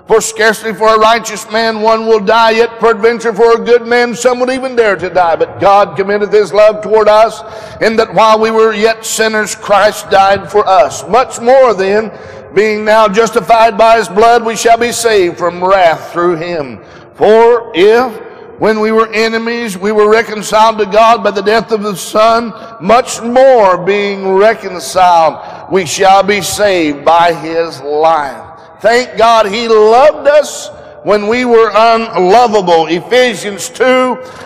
For 0.08 0.22
scarcely 0.22 0.74
for 0.74 0.96
a 0.96 1.00
righteous 1.00 1.50
man 1.52 1.82
one 1.82 2.06
will 2.06 2.22
die, 2.22 2.52
yet 2.52 2.80
peradventure 2.80 3.34
for 3.34 3.56
a 3.56 3.66
good 3.66 3.86
man 3.86 4.16
some 4.16 4.40
would 4.40 4.50
even 4.50 4.76
dare 4.76 4.96
to 4.96 5.10
die. 5.10 5.36
But 5.36 5.60
God 5.60 5.98
commendeth 5.98 6.32
his 6.32 6.54
love 6.54 6.82
toward 6.82 7.10
us, 7.10 7.42
in 7.82 7.98
that 7.98 8.14
while 8.14 8.40
we 8.40 8.50
were 8.50 8.74
yet 8.74 9.06
sinners, 9.06 9.54
Christ 9.54 10.10
died 10.10 10.50
for 10.50 10.66
us. 10.66 11.06
Much 11.10 11.42
more 11.42 11.74
then, 11.74 12.18
being 12.56 12.86
now 12.86 13.10
justified 13.10 13.78
by 13.78 13.98
his 13.98 14.08
blood, 14.08 14.46
we 14.46 14.56
shall 14.56 14.78
be 14.78 14.94
saved 14.94 15.38
from 15.38 15.62
wrath 15.62 16.14
through 16.14 16.38
him. 16.38 16.82
For 17.16 17.72
if 17.76 18.14
when 18.60 18.80
we 18.80 18.92
were 18.92 19.12
enemies, 19.14 19.78
we 19.78 19.92
were 19.92 20.10
reconciled 20.10 20.80
to 20.80 20.86
God 20.86 21.24
by 21.24 21.32
the 21.32 21.42
death 21.42 21.72
of 21.72 21.84
the 21.84 21.96
Son, 21.96 22.54
much 22.82 23.22
more 23.22 23.78
being 23.78 24.30
reconciled, 24.30 25.72
we 25.72 25.86
shall 25.86 26.24
be 26.24 26.42
saved 26.42 27.04
by 27.04 27.34
his 27.34 27.82
life. 27.82 28.57
Thank 28.80 29.18
God 29.18 29.48
he 29.48 29.68
loved 29.68 30.28
us 30.28 30.70
when 31.04 31.28
we 31.28 31.46
were 31.46 31.72
unlovable. 31.74 32.88
Ephesians 32.88 33.70
2 33.70 33.84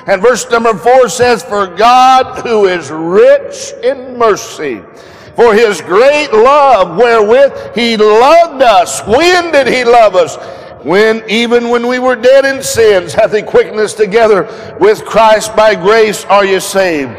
and 0.07 0.21
verse 0.21 0.49
number 0.49 0.73
4 0.73 1.09
says, 1.09 1.43
For 1.43 1.67
God 1.67 2.41
who 2.45 2.65
is 2.65 2.91
rich 2.91 3.73
in 3.83 4.17
mercy, 4.17 4.81
for 5.35 5.53
his 5.53 5.81
great 5.81 6.31
love 6.31 6.97
wherewith 6.97 7.75
he 7.75 7.97
loved 7.97 8.61
us. 8.61 9.01
When 9.07 9.51
did 9.51 9.67
he 9.67 9.83
love 9.83 10.15
us? 10.15 10.37
When 10.85 11.23
even 11.29 11.69
when 11.69 11.87
we 11.87 11.99
were 11.99 12.15
dead 12.15 12.43
in 12.45 12.63
sins, 12.63 13.13
hath 13.13 13.33
he 13.33 13.41
quickened 13.41 13.79
us 13.79 13.93
together 13.93 14.77
with 14.79 15.05
Christ 15.05 15.55
by 15.55 15.75
grace 15.75 16.25
are 16.25 16.45
you 16.45 16.59
saved. 16.59 17.11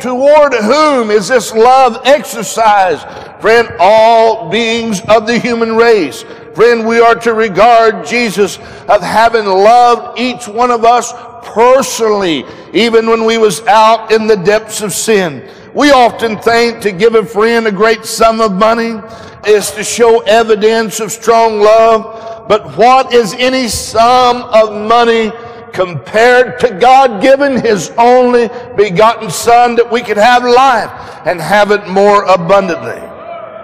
Toward 0.00 0.54
whom 0.54 1.10
is 1.10 1.28
this 1.28 1.52
love 1.52 2.00
exercised? 2.04 3.06
Friend, 3.40 3.68
all 3.78 4.48
beings 4.50 5.02
of 5.08 5.26
the 5.26 5.38
human 5.38 5.76
race. 5.76 6.24
Friend, 6.54 6.86
we 6.86 7.00
are 7.00 7.14
to 7.14 7.34
regard 7.34 8.04
Jesus 8.04 8.58
of 8.88 9.02
having 9.02 9.46
loved 9.46 10.18
each 10.18 10.48
one 10.48 10.70
of 10.70 10.84
us 10.84 11.12
personally, 11.42 12.44
even 12.72 13.06
when 13.06 13.24
we 13.24 13.38
was 13.38 13.64
out 13.66 14.12
in 14.12 14.26
the 14.26 14.36
depths 14.36 14.82
of 14.82 14.92
sin. 14.92 15.48
We 15.74 15.92
often 15.92 16.38
think 16.38 16.80
to 16.82 16.92
give 16.92 17.14
a 17.14 17.24
friend 17.24 17.66
a 17.66 17.72
great 17.72 18.04
sum 18.04 18.40
of 18.40 18.52
money 18.52 19.00
is 19.46 19.70
to 19.72 19.84
show 19.84 20.20
evidence 20.20 21.00
of 21.00 21.12
strong 21.12 21.60
love. 21.60 22.48
But 22.48 22.76
what 22.76 23.14
is 23.14 23.34
any 23.34 23.68
sum 23.68 24.42
of 24.42 24.88
money 24.88 25.32
compared 25.72 26.58
to 26.60 26.74
God 26.80 27.22
giving 27.22 27.60
His 27.60 27.90
only 27.96 28.48
begotten 28.76 29.30
Son 29.30 29.76
that 29.76 29.90
we 29.90 30.02
could 30.02 30.16
have 30.16 30.42
life 30.42 30.90
and 31.24 31.40
have 31.40 31.70
it 31.70 31.86
more 31.86 32.24
abundantly? 32.24 33.00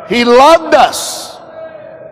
He 0.09 0.25
loved 0.25 0.75
us. 0.75 1.36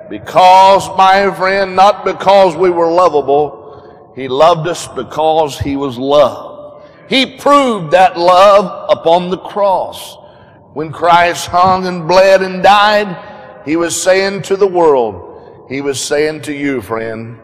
Because, 0.08 0.88
my 0.96 1.34
friend, 1.34 1.74
not 1.74 2.04
because 2.04 2.56
we 2.56 2.70
were 2.70 2.90
lovable, 2.90 4.12
He 4.14 4.28
loved 4.28 4.68
us 4.68 4.86
because 4.88 5.58
He 5.58 5.76
was 5.76 5.98
love. 5.98 6.82
He 7.08 7.36
proved 7.36 7.92
that 7.92 8.18
love 8.18 8.90
upon 8.90 9.30
the 9.30 9.38
cross. 9.38 10.16
When 10.74 10.92
Christ 10.92 11.46
hung 11.46 11.86
and 11.86 12.06
bled 12.06 12.42
and 12.42 12.62
died, 12.62 13.62
He 13.64 13.76
was 13.76 14.00
saying 14.00 14.42
to 14.42 14.56
the 14.56 14.66
world, 14.66 15.66
He 15.68 15.80
was 15.80 16.00
saying 16.00 16.42
to 16.42 16.52
you, 16.52 16.82
friend, 16.82 17.38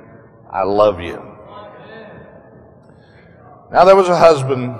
I 0.50 0.64
love 0.64 1.00
you. 1.00 1.30
Now, 3.72 3.84
there 3.84 3.96
was 3.96 4.08
a 4.08 4.16
husband 4.16 4.74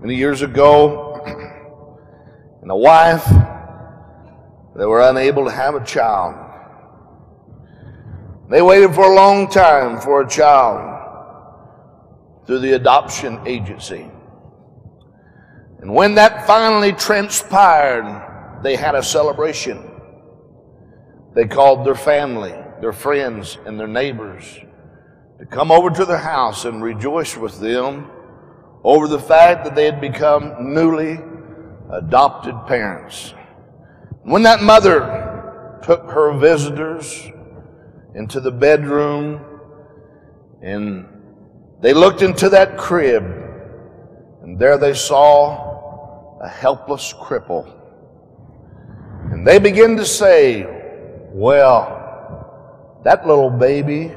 many 0.00 0.16
years 0.16 0.40
ago, 0.42 1.20
and 2.62 2.70
a 2.70 2.76
wife 2.76 3.26
they 4.76 4.86
were 4.86 5.00
unable 5.00 5.44
to 5.44 5.50
have 5.50 5.74
a 5.74 5.84
child. 5.84 6.34
They 8.50 8.62
waited 8.62 8.94
for 8.94 9.10
a 9.10 9.14
long 9.14 9.48
time 9.48 10.00
for 10.00 10.22
a 10.22 10.28
child 10.28 10.92
through 12.46 12.60
the 12.60 12.72
adoption 12.72 13.40
agency. 13.46 14.10
And 15.80 15.92
when 15.94 16.14
that 16.14 16.46
finally 16.46 16.92
transpired, 16.92 18.60
they 18.62 18.76
had 18.76 18.94
a 18.94 19.02
celebration. 19.02 19.90
They 21.34 21.46
called 21.46 21.86
their 21.86 21.94
family, 21.94 22.54
their 22.80 22.92
friends, 22.92 23.58
and 23.66 23.78
their 23.78 23.88
neighbors 23.88 24.60
to 25.38 25.46
come 25.46 25.72
over 25.72 25.90
to 25.90 26.04
their 26.04 26.18
house 26.18 26.64
and 26.66 26.82
rejoice 26.82 27.36
with 27.36 27.58
them 27.58 28.10
over 28.84 29.08
the 29.08 29.18
fact 29.18 29.64
that 29.64 29.74
they 29.74 29.84
had 29.84 30.00
become 30.00 30.72
newly 30.72 31.18
adopted 31.90 32.54
parents. 32.66 33.34
When 34.24 34.44
that 34.44 34.62
mother 34.62 35.80
took 35.82 36.10
her 36.10 36.32
visitors 36.38 37.28
into 38.14 38.40
the 38.40 38.52
bedroom 38.52 39.44
and 40.62 41.08
they 41.80 41.92
looked 41.92 42.22
into 42.22 42.48
that 42.50 42.78
crib, 42.78 43.24
and 44.42 44.56
there 44.58 44.78
they 44.78 44.94
saw 44.94 46.38
a 46.40 46.48
helpless 46.48 47.12
cripple. 47.12 47.68
And 49.32 49.44
they 49.46 49.58
began 49.58 49.96
to 49.96 50.06
say, 50.06 50.66
Well, 51.32 53.00
that 53.04 53.26
little 53.26 53.50
baby 53.50 54.12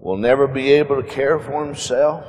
will 0.00 0.16
never 0.16 0.48
be 0.48 0.72
able 0.72 1.00
to 1.00 1.08
care 1.08 1.38
for 1.38 1.64
himself. 1.64 2.24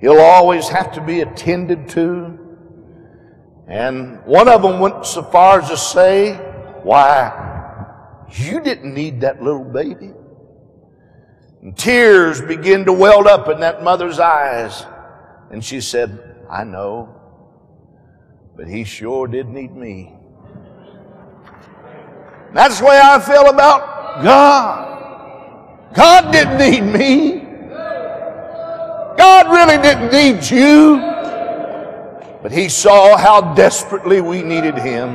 He'll 0.00 0.20
always 0.20 0.68
have 0.68 0.92
to 0.92 1.00
be 1.00 1.22
attended 1.22 1.88
to. 1.90 2.38
And 3.68 4.24
one 4.24 4.48
of 4.48 4.62
them 4.62 4.80
went 4.80 5.06
so 5.06 5.22
far 5.22 5.60
as 5.60 5.68
to 5.70 5.76
say, 5.76 6.34
Why, 6.82 7.50
you 8.32 8.60
didn't 8.60 8.94
need 8.94 9.20
that 9.20 9.42
little 9.42 9.64
baby. 9.64 10.12
And 11.62 11.76
tears 11.76 12.40
began 12.40 12.84
to 12.86 12.92
weld 12.92 13.26
up 13.26 13.48
in 13.48 13.60
that 13.60 13.84
mother's 13.84 14.18
eyes. 14.18 14.84
And 15.50 15.64
she 15.64 15.80
said, 15.80 16.36
I 16.50 16.64
know, 16.64 17.14
but 18.56 18.66
he 18.66 18.84
sure 18.84 19.26
did 19.26 19.48
need 19.48 19.74
me. 19.74 20.14
That's 22.52 22.80
the 22.80 22.86
way 22.86 23.00
I 23.02 23.18
feel 23.20 23.48
about 23.48 24.22
God. 24.22 25.94
God 25.94 26.32
didn't 26.32 26.58
need 26.58 26.80
me. 26.82 27.38
God 29.16 29.46
really 29.52 29.80
didn't 29.82 30.10
need 30.10 30.44
you, 30.50 30.96
but 32.42 32.52
He 32.52 32.68
saw 32.68 33.16
how 33.16 33.54
desperately 33.54 34.20
we 34.20 34.42
needed 34.42 34.76
Him. 34.76 35.10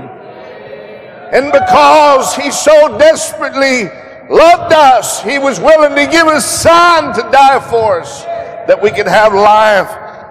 And 1.31 1.51
because 1.51 2.36
He 2.36 2.51
so 2.51 2.98
desperately 2.98 3.84
loved 4.29 4.74
us, 4.74 5.22
He 5.24 5.38
was 5.38 5.60
willing 5.60 5.96
to 5.96 6.12
give 6.12 6.27
His 6.27 6.46
Son 6.46 7.13
to 7.13 7.22
die 7.31 7.60
for 7.69 8.01
us 8.01 8.24
that 8.24 8.81
we 8.81 8.91
could 8.91 9.07
have 9.07 9.34
life 9.34 9.89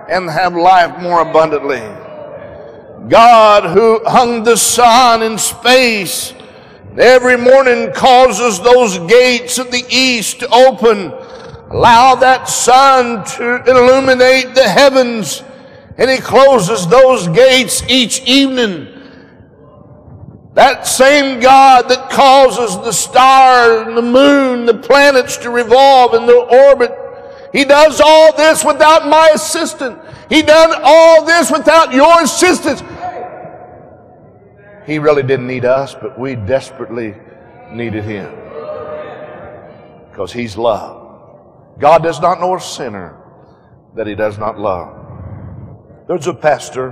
and 0.08 0.30
have 0.30 0.54
life 0.54 1.00
more 1.00 1.20
abundantly. 1.20 1.82
God 3.08 3.64
who 3.76 4.00
hung 4.04 4.42
the 4.42 4.56
sun 4.56 5.22
in 5.22 5.38
space 5.38 6.34
every 6.98 7.36
morning 7.36 7.92
causes 7.92 8.60
those 8.60 8.98
gates 9.00 9.58
of 9.58 9.70
the 9.70 9.84
east 9.88 10.40
to 10.40 10.48
open, 10.48 11.12
allow 11.70 12.14
that 12.16 12.48
sun 12.48 13.24
to 13.24 13.62
illuminate 13.66 14.54
the 14.54 14.68
heavens, 14.68 15.42
and 15.98 16.10
he 16.10 16.18
closes 16.18 16.86
those 16.86 17.28
gates 17.28 17.82
each 17.88 18.22
evening. 18.22 18.92
That 20.54 20.86
same 20.86 21.40
God 21.40 21.88
that 21.88 22.10
causes 22.10 22.76
the 22.76 22.92
stars, 22.92 23.88
and 23.88 23.96
the 23.96 24.02
moon, 24.02 24.64
the 24.64 24.74
planets 24.74 25.36
to 25.38 25.50
revolve 25.50 26.14
in 26.14 26.26
their 26.26 26.70
orbit 26.70 26.90
he 27.56 27.64
does 27.64 28.02
all 28.04 28.36
this 28.36 28.62
without 28.64 29.08
my 29.08 29.30
assistance. 29.34 29.96
He 30.28 30.42
done 30.42 30.78
all 30.84 31.24
this 31.24 31.50
without 31.50 31.90
your 31.94 32.22
assistance. 32.22 32.82
He 34.86 34.98
really 34.98 35.22
didn't 35.22 35.46
need 35.46 35.64
us, 35.64 35.94
but 35.94 36.18
we 36.18 36.36
desperately 36.36 37.14
needed 37.72 38.04
him. 38.04 38.30
Because 40.10 40.34
he's 40.34 40.58
love. 40.58 41.02
God 41.78 42.02
does 42.02 42.20
not 42.20 42.40
know 42.40 42.56
a 42.56 42.60
sinner 42.60 43.16
that 43.94 44.06
he 44.06 44.14
does 44.14 44.36
not 44.36 44.58
love. 44.58 45.05
There's 46.08 46.28
a 46.28 46.34
pastor 46.34 46.90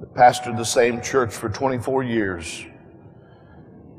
that 0.00 0.12
pastored 0.12 0.56
the 0.56 0.64
same 0.64 1.00
church 1.00 1.32
for 1.32 1.48
24 1.48 2.02
years. 2.02 2.66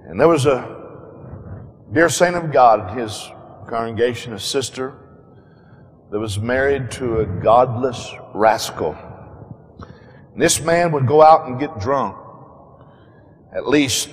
And 0.06 0.20
there 0.20 0.28
was 0.28 0.46
a 0.46 1.64
dear 1.94 2.10
saint 2.10 2.36
of 2.36 2.52
God 2.52 2.92
in 2.92 2.98
his 2.98 3.30
congregation, 3.70 4.34
a 4.34 4.40
sister 4.40 4.94
that 6.12 6.20
was 6.20 6.38
married 6.38 6.92
to 6.92 7.22
a 7.22 7.26
godless 7.26 8.12
rascal. 8.36 8.98
And 10.34 10.42
this 10.42 10.60
man 10.60 10.92
would 10.92 11.08
go 11.08 11.22
out 11.22 11.48
and 11.48 11.58
get 11.58 11.80
drunk 11.80 12.18
at 13.56 13.70
least 13.70 14.10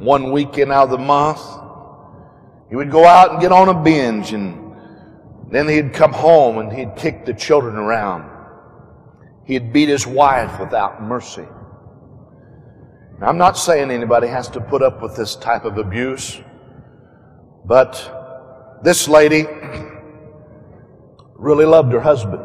one 0.00 0.32
weekend 0.32 0.72
out 0.72 0.84
of 0.84 0.90
the 0.90 0.98
month. 0.98 1.40
He 2.70 2.74
would 2.74 2.90
go 2.90 3.04
out 3.04 3.30
and 3.30 3.40
get 3.40 3.52
on 3.52 3.68
a 3.68 3.84
binge 3.84 4.32
and 4.32 4.74
then 5.48 5.68
he'd 5.68 5.92
come 5.92 6.12
home 6.12 6.58
and 6.58 6.72
he'd 6.72 6.96
kick 6.96 7.24
the 7.24 7.34
children 7.34 7.76
around. 7.76 8.37
He'd 9.48 9.72
beat 9.72 9.88
his 9.88 10.06
wife 10.06 10.60
without 10.60 11.02
mercy. 11.02 11.46
Now, 13.18 13.28
I'm 13.28 13.38
not 13.38 13.56
saying 13.56 13.90
anybody 13.90 14.28
has 14.28 14.46
to 14.48 14.60
put 14.60 14.82
up 14.82 15.00
with 15.00 15.16
this 15.16 15.36
type 15.36 15.64
of 15.64 15.78
abuse, 15.78 16.38
but 17.64 18.78
this 18.84 19.08
lady 19.08 19.46
really 21.34 21.64
loved 21.64 21.94
her 21.94 22.00
husband 22.00 22.42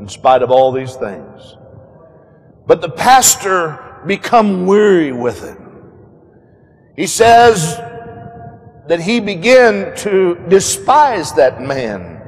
in 0.00 0.08
spite 0.08 0.40
of 0.40 0.50
all 0.50 0.72
these 0.72 0.94
things. 0.96 1.58
But 2.66 2.80
the 2.80 2.88
pastor 2.88 4.00
become 4.06 4.64
weary 4.64 5.12
with 5.12 5.44
it. 5.44 5.58
He 6.96 7.06
says 7.06 7.76
that 8.88 9.00
he 9.00 9.20
began 9.20 9.94
to 9.96 10.36
despise 10.48 11.34
that 11.34 11.60
man. 11.60 12.22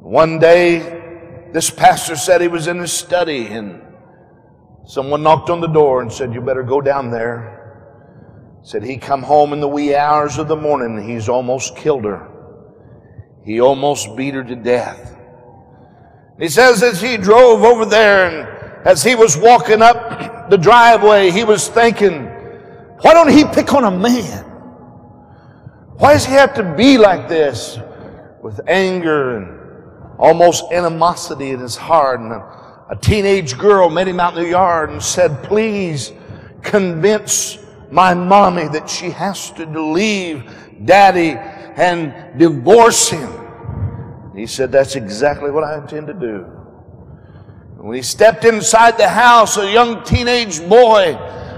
One 0.00 0.38
day, 0.38 0.97
this 1.52 1.70
pastor 1.70 2.16
said 2.16 2.40
he 2.40 2.48
was 2.48 2.66
in 2.66 2.78
his 2.78 2.92
study 2.92 3.46
and 3.46 3.82
someone 4.86 5.22
knocked 5.22 5.50
on 5.50 5.60
the 5.60 5.66
door 5.66 6.02
and 6.02 6.12
said, 6.12 6.34
you 6.34 6.40
better 6.40 6.62
go 6.62 6.80
down 6.80 7.10
there. 7.10 7.54
Said 8.62 8.82
he 8.82 8.98
come 8.98 9.22
home 9.22 9.52
in 9.52 9.60
the 9.60 9.68
wee 9.68 9.94
hours 9.94 10.36
of 10.36 10.48
the 10.48 10.56
morning. 10.56 10.98
and 10.98 11.10
He's 11.10 11.28
almost 11.28 11.76
killed 11.76 12.04
her. 12.04 12.28
He 13.44 13.60
almost 13.60 14.14
beat 14.16 14.34
her 14.34 14.44
to 14.44 14.56
death. 14.56 15.16
He 16.38 16.48
says 16.48 16.82
as 16.82 17.00
he 17.00 17.16
drove 17.16 17.62
over 17.62 17.84
there 17.84 18.28
and 18.28 18.86
as 18.86 19.02
he 19.02 19.14
was 19.14 19.36
walking 19.36 19.82
up 19.82 20.50
the 20.50 20.58
driveway, 20.58 21.30
he 21.30 21.44
was 21.44 21.68
thinking, 21.68 22.26
why 23.00 23.14
don't 23.14 23.30
he 23.30 23.44
pick 23.44 23.72
on 23.72 23.84
a 23.84 23.90
man? 23.90 24.44
Why 25.96 26.12
does 26.12 26.26
he 26.26 26.32
have 26.32 26.54
to 26.54 26.74
be 26.76 26.98
like 26.98 27.28
this 27.28 27.78
with 28.42 28.60
anger 28.68 29.36
and 29.36 29.57
almost 30.18 30.72
animosity 30.72 31.50
in 31.50 31.60
his 31.60 31.76
heart? 31.76 32.20
And 32.20 32.32
a, 32.32 32.96
teenage 33.00 33.56
girl 33.58 33.90
met 33.90 34.08
him 34.08 34.20
out 34.20 34.36
in 34.36 34.42
the 34.44 34.50
yard 34.50 34.90
and 34.90 35.02
said, 35.02 35.42
please 35.44 36.12
convince 36.62 37.58
my 37.90 38.14
mommy 38.14 38.68
that 38.68 38.88
she 38.88 39.10
has 39.10 39.50
to 39.52 39.64
leave 39.64 40.50
daddy 40.84 41.36
and 41.78 42.38
divorce 42.38 43.08
him. 43.08 43.38
He 44.34 44.46
said, 44.46 44.70
That's 44.70 44.96
exactly 44.96 45.50
what 45.50 45.64
I 45.64 45.78
intend 45.78 46.06
to 46.08 46.14
do. 46.14 46.42
when 47.76 47.96
he 47.96 48.02
stepped 48.02 48.44
inside 48.44 48.96
the 48.98 49.08
house, 49.08 49.56
a 49.56 49.70
young 49.70 50.04
teenage 50.04 50.60
boy 50.68 51.14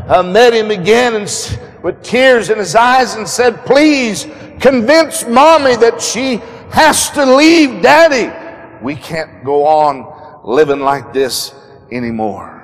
uh, 0.09 0.23
met 0.23 0.55
him 0.55 0.71
again 0.71 1.15
and 1.15 1.59
with 1.83 2.03
tears 2.03 2.51
in 2.51 2.59
his 2.59 2.75
eyes 2.75 3.15
and 3.15 3.29
said, 3.29 3.65
Please 3.67 4.27
convince 4.61 5.27
mommy 5.27 5.77
that 5.77 6.01
she 6.01 6.37
has 6.71 7.11
to 7.11 7.25
leave 7.25 7.83
daddy. 7.83 8.35
We 8.83 8.97
can't 8.97 9.45
go 9.45 9.67
on 9.67 10.41
living 10.45 10.81
like 10.81 11.13
this 11.13 11.55
anymore. 11.93 12.57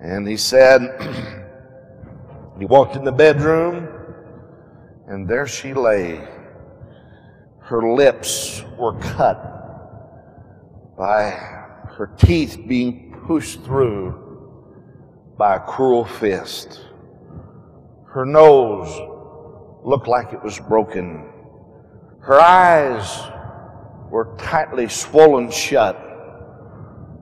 And 0.00 0.26
he 0.26 0.36
said, 0.36 0.80
he 2.58 2.64
walked 2.64 2.96
in 2.96 3.04
the 3.04 3.12
bedroom, 3.12 3.88
and 5.08 5.28
there 5.28 5.46
she 5.46 5.74
lay 5.74 6.20
her 7.66 7.92
lips 7.94 8.62
were 8.78 8.96
cut 9.00 9.36
by 10.96 11.30
her 11.30 12.08
teeth 12.16 12.60
being 12.68 13.20
pushed 13.26 13.60
through 13.64 14.22
by 15.36 15.56
a 15.56 15.60
cruel 15.60 16.04
fist. 16.04 16.82
Her 18.04 18.24
nose 18.24 18.88
looked 19.84 20.06
like 20.06 20.32
it 20.32 20.42
was 20.44 20.60
broken. 20.60 21.28
Her 22.20 22.40
eyes 22.40 23.20
were 24.10 24.36
tightly 24.38 24.88
swollen 24.88 25.50
shut. 25.50 25.96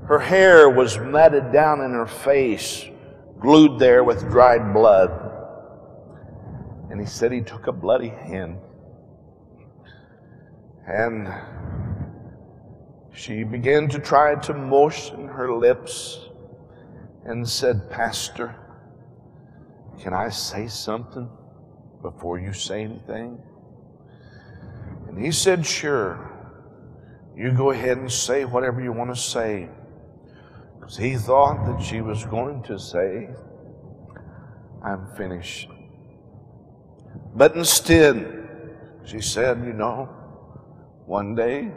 Her 0.07 0.18
hair 0.18 0.68
was 0.68 0.99
matted 0.99 1.53
down 1.53 1.81
in 1.81 1.92
her 1.92 2.07
face, 2.07 2.85
glued 3.40 3.79
there 3.79 4.05
with 4.05 4.29
dried 4.31 4.73
blood. 4.73 5.11
And 6.90 7.01
he 7.01 7.07
said 7.07 7.33
he 7.33 7.40
took 7.40 7.66
a 7.66 7.73
bloody 7.73 8.09
hand 8.09 8.59
and 10.87 11.33
she 13.12 13.44
began 13.44 13.88
to 13.88 13.99
try 13.99 14.35
to 14.35 14.55
moisten 14.55 15.29
her 15.29 15.53
lips 15.53 16.29
and 17.25 17.49
said, 17.49 17.90
Pastor, 17.90 18.55
can 20.01 20.12
I 20.12 20.29
say 20.29 20.66
something 20.66 21.29
before 22.03 22.38
you 22.38 22.53
say 22.53 22.83
anything? 22.83 23.40
And 25.09 25.18
he 25.18 25.31
said, 25.31 25.64
Sure. 25.64 26.31
You 27.37 27.51
go 27.51 27.70
ahead 27.70 27.99
and 27.99 28.11
say 28.11 28.44
whatever 28.44 28.81
you 28.81 28.92
want 28.92 29.14
to 29.14 29.20
say. 29.20 29.68
Because 30.79 30.97
he 30.97 31.16
thought 31.16 31.66
that 31.66 31.83
she 31.83 32.01
was 32.01 32.25
going 32.25 32.62
to 32.64 32.79
say, 32.79 33.29
I'm 34.85 35.09
finished. 35.16 35.68
But 37.35 37.57
instead, 37.57 38.44
she 39.05 39.20
said, 39.20 39.64
You 39.64 39.73
know, 39.73 40.05
one 41.07 41.35
day, 41.35 41.73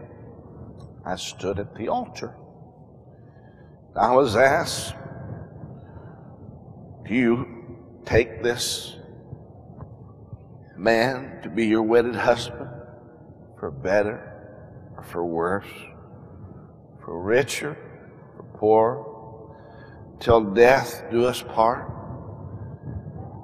I 1.05 1.15
stood 1.15 1.57
at 1.57 1.73
the 1.75 1.87
altar. 1.87 2.35
I 3.95 4.13
was 4.13 4.35
asked, 4.35 4.93
Do 7.07 7.15
you 7.15 7.77
take 8.05 8.43
this 8.43 8.95
man 10.75 11.39
to 11.41 11.49
be 11.49 11.65
your 11.65 11.81
wedded 11.81 12.15
husband 12.15 12.69
for 13.57 13.71
better 13.71 14.26
or 14.97 15.03
for 15.03 15.25
worse, 15.25 15.67
for 17.03 17.21
richer, 17.21 17.77
for 18.35 18.43
poorer, 18.57 19.03
till 20.19 20.41
death 20.41 21.03
do 21.11 21.25
us 21.25 21.41
part? 21.41 21.89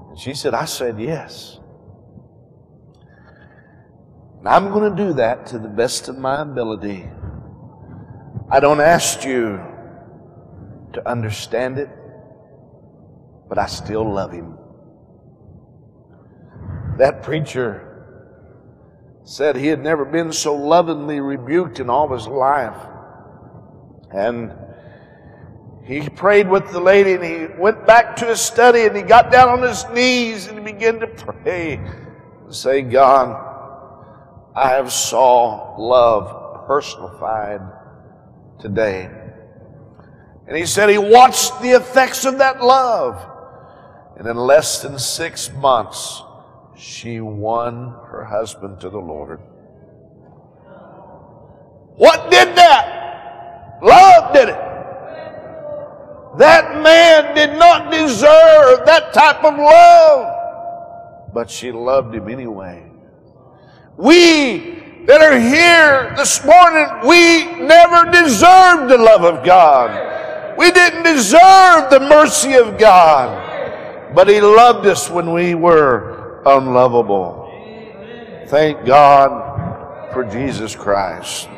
And 0.10 0.20
she 0.20 0.34
said, 0.34 0.54
I 0.54 0.66
said 0.66 1.00
yes. 1.00 1.60
And 4.40 4.48
I'm 4.48 4.72
going 4.72 4.94
to 4.94 5.04
do 5.06 5.14
that 5.14 5.46
to 5.48 5.60
the 5.60 5.70
best 5.70 6.10
of 6.10 6.18
my 6.18 6.42
ability. 6.42 7.08
I 8.52 8.60
don't 8.60 8.82
ask 8.82 9.24
you 9.24 9.62
to 10.94 11.10
understand 11.10 11.78
it, 11.80 11.90
but 13.48 13.58
I 13.58 13.68
still 13.68 14.12
love 14.12 14.32
him. 14.32 14.58
That 16.98 17.24
preacher 17.24 17.93
said 19.26 19.56
he 19.56 19.68
had 19.68 19.82
never 19.82 20.06
been 20.06 20.32
so 20.34 20.56
lovingly 20.56 21.20
rebuked 21.20 21.80
in 21.80 21.90
all 21.90 22.12
his 22.14 22.28
life. 22.28 22.78
And 24.12 24.54
he 25.86 26.10
prayed 26.10 26.48
with 26.48 26.72
the 26.72 26.80
lady 26.80 27.14
and 27.14 27.24
he 27.24 27.48
went 27.58 27.86
back 27.86 28.16
to 28.18 28.26
his 28.26 28.40
study 28.40 28.86
and 28.86 28.96
he 28.96 29.02
got 29.02 29.32
down 29.32 29.50
on 29.50 29.62
his 29.62 29.86
knees 29.90 30.48
and 30.48 30.58
he 30.58 30.64
began 30.64 31.00
to 31.00 31.08
pray 31.08 31.76
and 31.76 32.54
say, 32.54 32.82
God, 32.82 33.52
I 34.56 34.70
have 34.70 34.92
saw 34.92 35.76
love 35.78 36.68
personified 36.68 37.62
today. 38.60 39.10
And 40.48 40.58
he 40.58 40.66
said 40.66 40.90
he 40.90 40.98
watched 40.98 41.62
the 41.62 41.72
effects 41.72 42.26
of 42.26 42.38
that 42.38 42.64
love. 42.64 43.30
And 44.18 44.28
in 44.28 44.38
less 44.38 44.82
than 44.82 45.00
six 45.00 45.52
months, 45.52 46.22
she 46.76 47.22
won 47.22 47.96
her 48.08 48.24
husband 48.24 48.80
to 48.82 48.90
the 48.90 49.00
Lord. 49.00 49.40
What 51.96 52.32
did 52.32 52.56
that? 52.56 53.80
Love 53.82 54.34
did 54.34 54.50
it. 54.50 54.74
That 56.38 56.82
man 56.82 57.36
did 57.36 57.60
not 57.60 57.92
deserve 57.92 58.86
that 58.86 59.14
type 59.14 59.44
of 59.44 59.56
love, 59.56 61.32
but 61.34 61.50
she 61.50 61.72
loved 61.72 62.16
him 62.16 62.28
anyway. 62.28 62.90
We 63.98 64.82
that 65.06 65.22
are 65.22 65.38
here 65.38 66.14
this 66.16 66.44
morning, 66.46 66.88
we 67.06 67.46
never 67.62 68.10
deserved 68.10 68.90
the 68.90 68.98
love 68.98 69.24
of 69.24 69.46
God. 69.46 70.58
We 70.58 70.72
didn't 70.72 71.04
deserve 71.04 71.90
the 71.90 72.00
mercy 72.00 72.54
of 72.54 72.78
God, 72.78 74.16
but 74.16 74.30
He 74.30 74.40
loved 74.40 74.88
us 74.88 75.10
when 75.10 75.34
we 75.34 75.56
were 75.56 76.13
unlovable. 76.46 77.50
Thank 78.48 78.86
God 78.86 80.12
for 80.14 80.24
Jesus 80.24 80.76
Christ. 80.76 81.50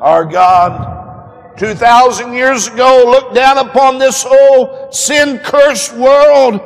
Our 0.00 0.24
God, 0.24 1.58
2,000 1.58 2.32
years 2.32 2.68
ago, 2.68 3.04
looked 3.06 3.34
down 3.34 3.58
upon 3.58 3.98
this 3.98 4.24
whole 4.26 4.90
sin 4.92 5.38
cursed 5.38 5.94
world 5.94 6.60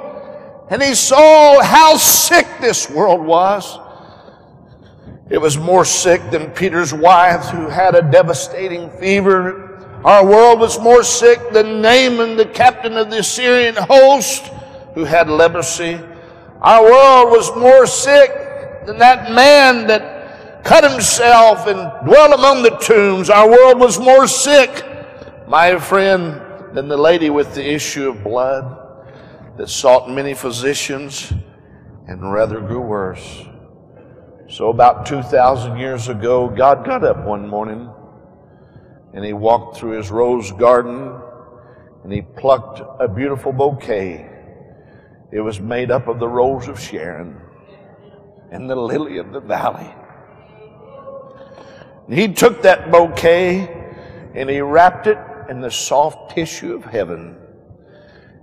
and 0.71 0.83
he 0.83 0.95
saw 0.95 1.63
how 1.63 1.97
sick 1.97 2.47
this 2.61 2.89
world 2.89 3.25
was. 3.25 3.79
It 5.31 5.39
was 5.39 5.57
more 5.57 5.85
sick 5.85 6.21
than 6.31 6.51
Peter's 6.51 6.93
wife, 6.93 7.47
who 7.47 7.69
had 7.69 7.95
a 7.95 8.03
devastating 8.03 8.91
fever. 8.99 10.01
Our 10.05 10.27
world 10.27 10.61
was 10.61 10.79
more 10.79 11.03
sick 11.03 11.39
than 11.53 11.81
Naaman, 11.81 12.37
the 12.37 12.47
captain 12.47 12.97
of 12.97 13.11
the 13.11 13.19
Assyrian 13.19 13.75
host, 13.75 14.51
who 14.95 15.05
had 15.05 15.29
leprosy. 15.29 15.99
Our 16.61 16.83
world 16.83 17.31
was 17.31 17.55
more 17.57 17.87
sick 17.87 18.31
than 18.87 18.99
that 18.99 19.33
man 19.33 19.87
that 19.89 20.63
cut 20.65 20.89
himself 20.91 21.67
and 21.67 22.07
dwelt 22.07 22.33
among 22.33 22.63
the 22.63 22.71
tombs. 22.71 23.29
Our 23.29 23.49
world 23.49 23.79
was 23.79 23.99
more 23.99 24.27
sick, 24.27 24.85
my 25.47 25.79
friend, 25.79 26.41
than 26.75 26.89
the 26.89 26.97
lady 26.97 27.31
with 27.31 27.55
the 27.55 27.65
issue 27.65 28.09
of 28.09 28.25
blood 28.25 28.81
that 29.57 29.69
sought 29.69 30.11
many 30.11 30.35
physicians 30.35 31.33
and 32.07 32.33
rather 32.33 32.61
grew 32.61 32.81
worse. 32.81 33.45
So, 34.49 34.69
about 34.69 35.07
2,000 35.07 35.79
years 35.79 36.09
ago, 36.09 36.49
God 36.49 36.85
got 36.85 37.05
up 37.05 37.25
one 37.25 37.49
morning 37.49 37.91
and 39.15 39.25
he 39.25 39.33
walked 39.33 39.77
through 39.77 39.97
his 39.97 40.11
rose 40.11 40.53
garden 40.53 41.15
and 42.03 42.13
he 42.13 42.23
plucked 42.23 42.81
a 43.01 43.09
beautiful 43.09 43.53
bouquet. 43.53 44.34
It 45.35 45.41
was 45.41 45.59
made 45.59 45.91
up 45.91 46.07
of 46.07 46.21
the 46.21 46.29
rose 46.29 46.69
of 46.69 46.79
Sharon 46.79 47.37
and 48.53 48.71
the 48.71 48.77
lily 48.77 49.19
of 49.19 49.33
the 49.33 49.41
valley. 49.41 49.93
And 52.07 52.17
he 52.17 52.33
took 52.33 52.63
that 52.63 52.93
bouquet 52.93 53.69
and 54.37 54.49
he 54.49 54.61
wrapped 54.61 55.09
it 55.09 55.19
in 55.51 55.61
the 55.61 55.73
soft 55.73 56.37
tissue 56.37 56.77
of 56.77 56.85
heaven. 56.85 57.37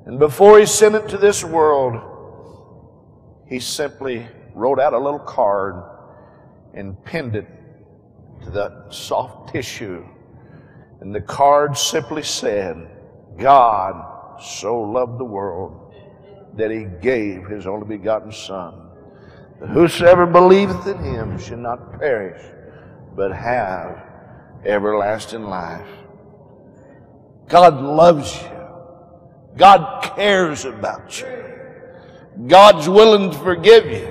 And 0.06 0.20
before 0.20 0.60
he 0.60 0.66
sent 0.66 0.96
it 0.96 1.08
to 1.08 1.18
this 1.18 1.46
world, 1.46 1.96
he 3.48 3.62
simply 3.62 4.28
wrote 4.54 4.80
out 4.82 4.92
a 4.92 5.00
little 5.00 5.18
card 5.18 5.82
and 6.74 7.02
pinned 7.06 7.38
it 7.38 7.48
to 8.44 8.50
that 8.50 8.88
soft 8.90 9.54
tissue. 9.54 10.06
And 11.00 11.16
the 11.16 11.22
card 11.22 11.78
simply 11.78 12.24
said, 12.24 12.86
God 13.38 14.42
so 14.42 14.82
loved 14.82 15.18
the 15.18 15.24
world 15.26 15.91
that 16.56 16.72
he 16.72 16.86
gave 17.02 17.46
his 17.46 17.68
only 17.68 17.98
begotten 17.98 18.32
Son. 18.32 18.90
That 19.60 19.70
whosoever 19.70 20.26
believeth 20.26 20.88
in 20.88 20.98
him 21.00 21.38
should 21.40 21.60
not 21.60 22.00
perish, 22.00 22.42
but 23.16 23.32
have 23.32 24.02
everlasting 24.66 25.44
life. 25.44 25.88
God 27.48 27.82
loves 27.82 28.42
you. 28.42 28.50
God 29.58 30.04
cares 30.16 30.66
about 30.66 31.20
you. 31.20 31.28
God's 32.48 32.88
willing 32.88 33.32
to 33.32 33.38
forgive 33.40 33.86
you. 33.86 34.10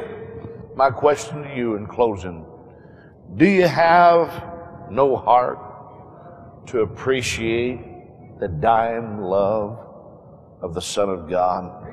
My 0.76 0.90
question 0.90 1.42
to 1.42 1.56
you 1.56 1.76
in 1.76 1.86
closing 1.86 2.46
do 3.36 3.46
you 3.46 3.66
have 3.66 4.90
no 4.90 5.16
heart 5.16 6.66
to 6.66 6.80
appreciate 6.80 7.78
the 8.40 8.48
dying 8.48 9.20
love 9.20 9.78
of 10.60 10.74
the 10.74 10.80
Son 10.80 11.08
of 11.08 11.30
God? 11.30 11.86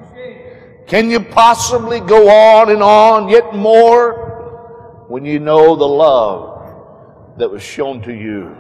Can 0.88 1.10
you 1.10 1.19
possibly 1.19 1.99
go 1.99 2.30
on 2.30 2.69
and 2.69 2.82
on 2.82 3.27
yet 3.27 3.53
more 3.53 5.06
when 5.10 5.25
you 5.25 5.39
know 5.39 5.75
the 5.75 5.88
love 5.88 7.38
that 7.38 7.51
was 7.51 7.62
shown 7.62 8.01
to 8.03 8.13
you 8.13 8.56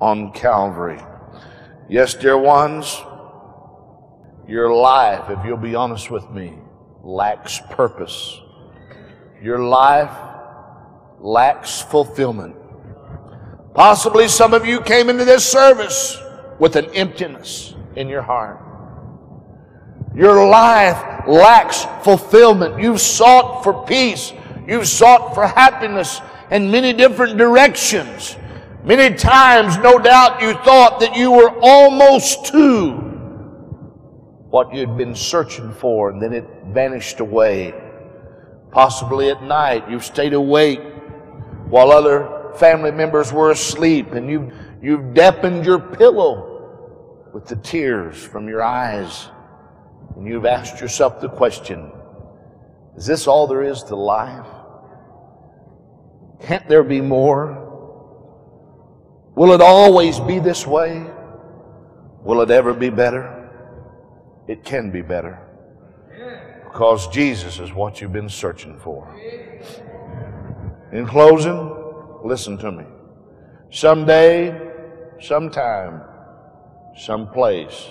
on 0.00 0.32
Calvary? 0.32 1.00
Yes, 1.88 2.14
dear 2.14 2.38
ones, 2.38 2.98
your 4.48 4.74
life, 4.74 5.28
if 5.28 5.44
you'll 5.44 5.58
be 5.58 5.74
honest 5.74 6.10
with 6.10 6.30
me, 6.30 6.54
lacks 7.02 7.60
purpose. 7.70 8.40
Your 9.42 9.58
life 9.58 10.16
lacks 11.20 11.82
fulfillment. 11.82 12.56
Possibly 13.74 14.28
some 14.28 14.54
of 14.54 14.64
you 14.64 14.80
came 14.80 15.10
into 15.10 15.26
this 15.26 15.44
service 15.44 16.18
with 16.58 16.76
an 16.76 16.86
emptiness 16.94 17.74
in 17.96 18.08
your 18.08 18.22
heart. 18.22 18.73
Your 20.14 20.48
life 20.48 21.26
lacks 21.26 21.86
fulfillment. 22.04 22.80
You've 22.80 23.00
sought 23.00 23.62
for 23.64 23.84
peace. 23.84 24.32
You've 24.66 24.86
sought 24.86 25.34
for 25.34 25.46
happiness 25.46 26.20
in 26.50 26.70
many 26.70 26.92
different 26.92 27.36
directions. 27.36 28.36
Many 28.84 29.16
times, 29.16 29.76
no 29.78 29.98
doubt, 29.98 30.42
you 30.42 30.52
thought 30.54 31.00
that 31.00 31.16
you 31.16 31.32
were 31.32 31.58
almost 31.60 32.46
to 32.46 32.92
what 34.50 34.72
you'd 34.72 34.96
been 34.96 35.14
searching 35.14 35.72
for, 35.72 36.10
and 36.10 36.22
then 36.22 36.32
it 36.32 36.44
vanished 36.66 37.18
away. 37.18 37.74
Possibly 38.70 39.30
at 39.30 39.42
night, 39.42 39.90
you've 39.90 40.04
stayed 40.04 40.32
awake 40.32 40.80
while 41.68 41.90
other 41.90 42.52
family 42.56 42.92
members 42.92 43.32
were 43.32 43.50
asleep, 43.50 44.12
and 44.12 44.30
you've, 44.30 44.52
you've 44.82 45.14
dampened 45.14 45.64
your 45.64 45.80
pillow 45.80 47.30
with 47.32 47.46
the 47.46 47.56
tears 47.56 48.22
from 48.22 48.48
your 48.48 48.62
eyes, 48.62 49.28
and 50.16 50.26
you've 50.26 50.46
asked 50.46 50.80
yourself 50.80 51.20
the 51.20 51.28
question 51.28 51.90
Is 52.96 53.06
this 53.06 53.26
all 53.26 53.46
there 53.46 53.62
is 53.62 53.82
to 53.84 53.96
life? 53.96 54.46
Can't 56.42 56.68
there 56.68 56.84
be 56.84 57.00
more? 57.00 57.60
Will 59.34 59.52
it 59.52 59.60
always 59.60 60.20
be 60.20 60.38
this 60.38 60.66
way? 60.66 61.04
Will 62.22 62.40
it 62.40 62.50
ever 62.50 62.72
be 62.72 62.90
better? 62.90 63.34
it 64.46 64.64
can 64.64 64.90
be 64.90 65.02
better. 65.02 65.38
Because 66.64 67.08
Jesus 67.08 67.60
is 67.60 67.72
what 67.72 68.00
you've 68.00 68.12
been 68.12 68.28
searching 68.28 68.78
for. 68.78 69.14
In 70.92 71.06
closing, 71.06 71.74
listen 72.24 72.58
to 72.58 72.72
me. 72.72 72.84
Someday, 73.70 74.60
sometime, 75.20 76.02
someplace, 76.96 77.88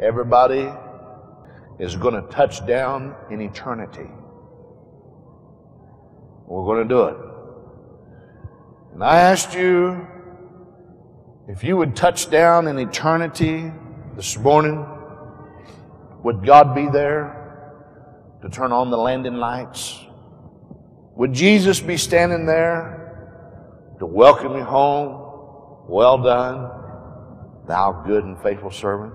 everybody 0.00 0.70
is 1.78 1.96
going 1.96 2.14
to 2.14 2.22
touch 2.28 2.66
down 2.66 3.14
in 3.30 3.40
eternity. 3.40 4.10
We're 6.46 6.64
going 6.64 6.88
to 6.88 6.94
do 6.94 7.04
it. 7.04 7.16
And 8.94 9.04
I 9.04 9.18
asked 9.18 9.54
you 9.54 10.06
if 11.46 11.62
you 11.62 11.76
would 11.76 11.94
touch 11.94 12.30
down 12.30 12.66
in 12.66 12.78
eternity 12.78 13.70
this 14.16 14.36
morning. 14.38 14.84
Would 16.24 16.44
God 16.44 16.74
be 16.74 16.88
there 16.88 17.38
to 18.42 18.48
turn 18.48 18.72
on 18.72 18.90
the 18.90 18.96
landing 18.96 19.34
lights? 19.34 20.04
Would 21.14 21.32
Jesus 21.32 21.80
be 21.80 21.96
standing 21.96 22.46
there 22.46 23.94
to 23.98 24.06
welcome 24.06 24.56
you 24.56 24.64
home? 24.64 25.86
Well 25.88 26.18
done, 26.18 26.70
thou 27.66 28.02
good 28.06 28.24
and 28.24 28.40
faithful 28.42 28.70
servant. 28.70 29.14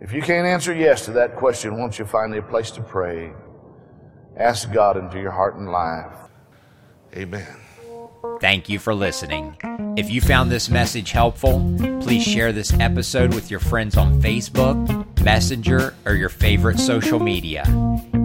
If 0.00 0.12
you 0.12 0.20
can't 0.20 0.46
answer 0.46 0.74
yes 0.74 1.04
to 1.06 1.12
that 1.12 1.36
question, 1.36 1.78
won't 1.78 1.98
you 1.98 2.04
find 2.04 2.34
a 2.34 2.42
place 2.42 2.70
to 2.72 2.82
pray? 2.82 3.32
Ask 4.36 4.70
God 4.70 4.96
into 4.98 5.18
your 5.18 5.30
heart 5.30 5.56
and 5.56 5.70
life. 5.70 6.12
Amen. 7.14 7.56
Thank 8.40 8.68
you 8.68 8.78
for 8.78 8.94
listening. 8.94 9.56
If 9.96 10.10
you 10.10 10.20
found 10.20 10.50
this 10.50 10.68
message 10.68 11.12
helpful, 11.12 11.58
please 12.02 12.22
share 12.22 12.52
this 12.52 12.72
episode 12.74 13.34
with 13.34 13.50
your 13.50 13.60
friends 13.60 13.96
on 13.96 14.20
Facebook, 14.20 15.22
Messenger, 15.24 15.94
or 16.04 16.14
your 16.14 16.28
favorite 16.28 16.78
social 16.78 17.18
media. 17.18 17.64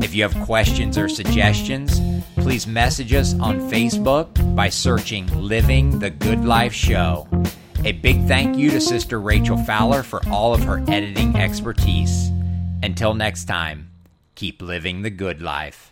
If 0.01 0.13
you 0.13 0.23
have 0.23 0.35
questions 0.45 0.97
or 0.97 1.07
suggestions, 1.07 2.01
please 2.35 2.67
message 2.67 3.13
us 3.13 3.33
on 3.35 3.61
Facebook 3.71 4.55
by 4.55 4.67
searching 4.67 5.27
Living 5.39 5.99
the 5.99 6.09
Good 6.09 6.43
Life 6.43 6.73
Show. 6.73 7.27
A 7.83 7.93
big 7.93 8.27
thank 8.27 8.57
you 8.57 8.69
to 8.69 8.79
Sister 8.79 9.19
Rachel 9.19 9.57
Fowler 9.57 10.03
for 10.03 10.21
all 10.29 10.53
of 10.53 10.63
her 10.63 10.83
editing 10.87 11.35
expertise. 11.35 12.29
Until 12.83 13.15
next 13.15 13.45
time, 13.45 13.89
keep 14.35 14.61
living 14.61 15.01
the 15.01 15.09
good 15.09 15.41
life. 15.41 15.90